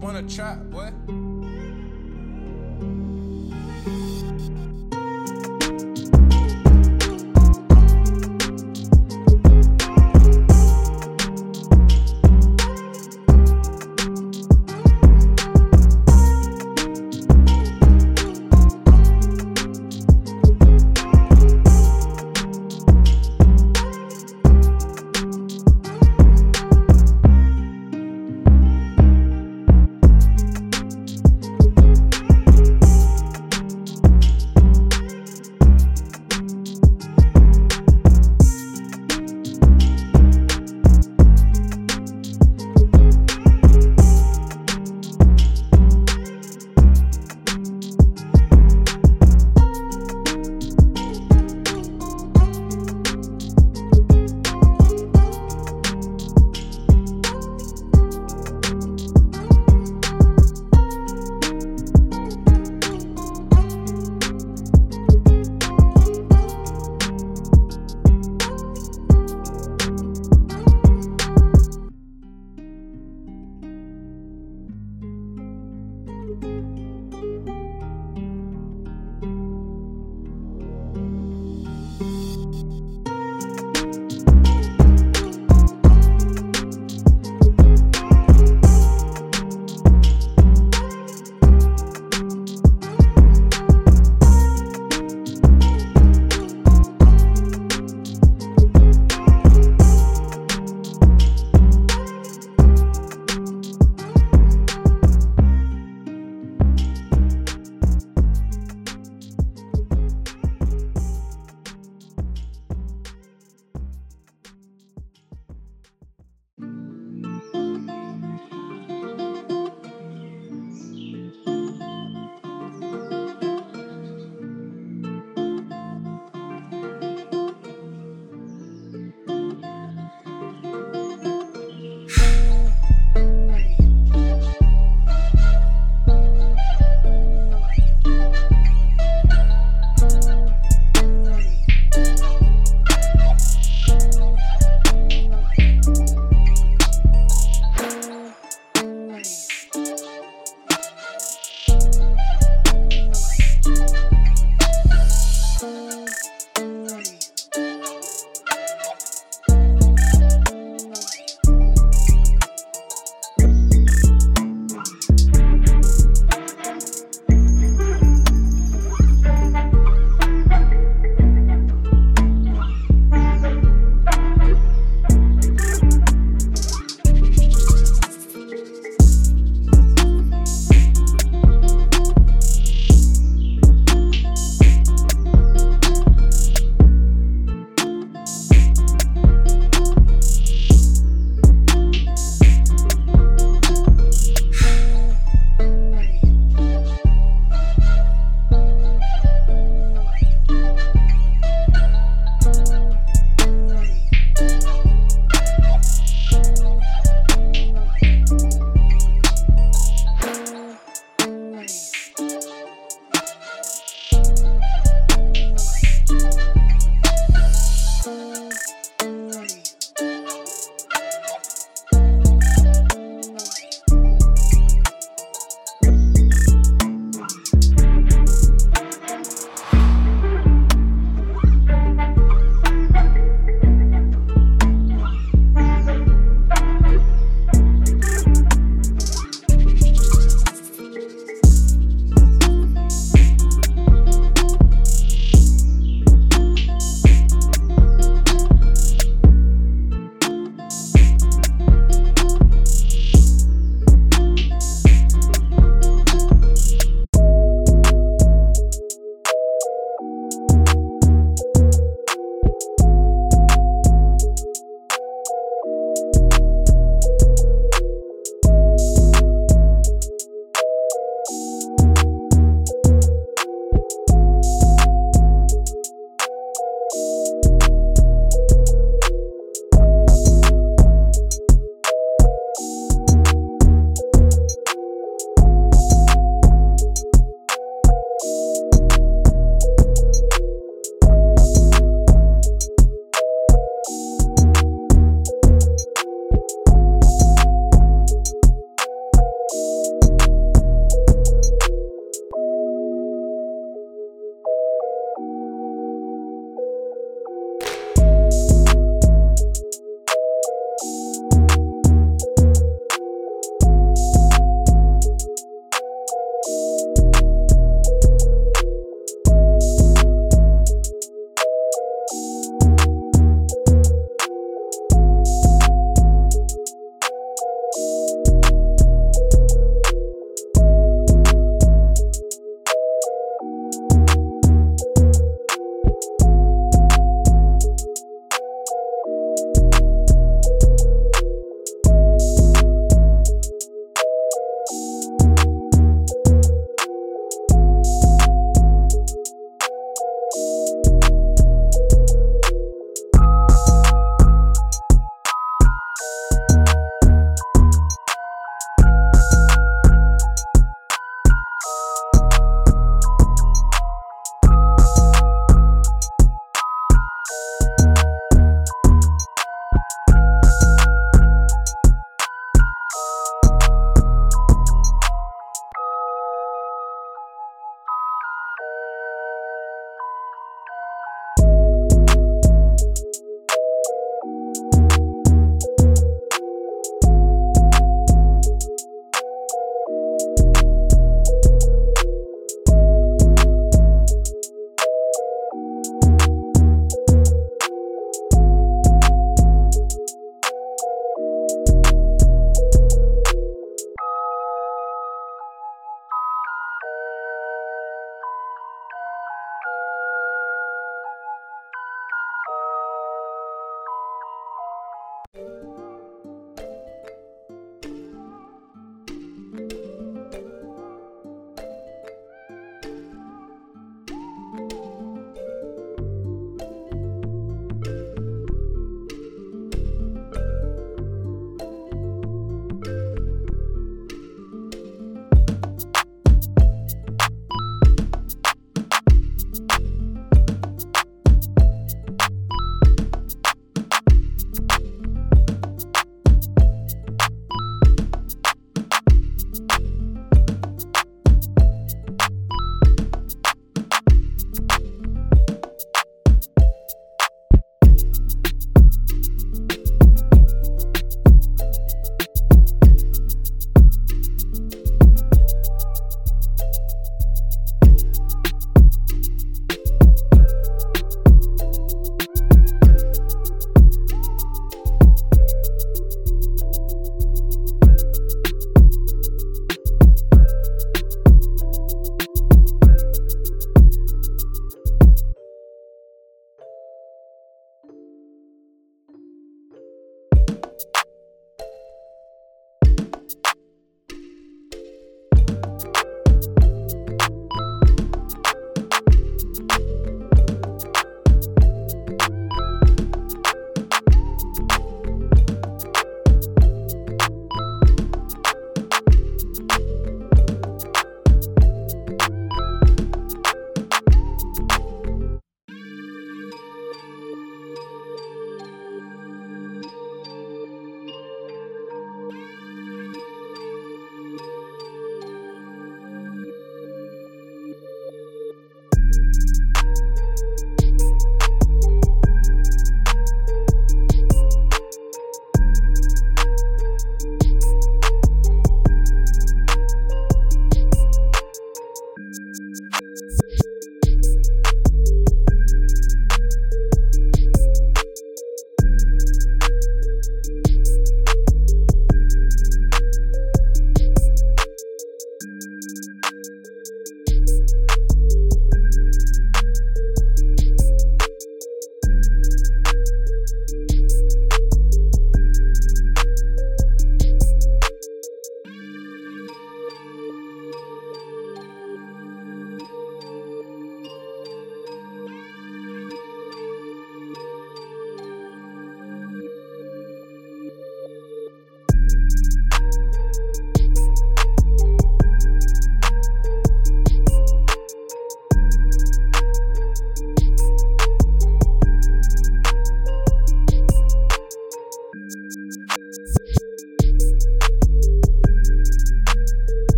up 0.00 0.08
on 0.08 0.16
a 0.16 0.22
trap, 0.22 0.58
boy. 0.70 0.99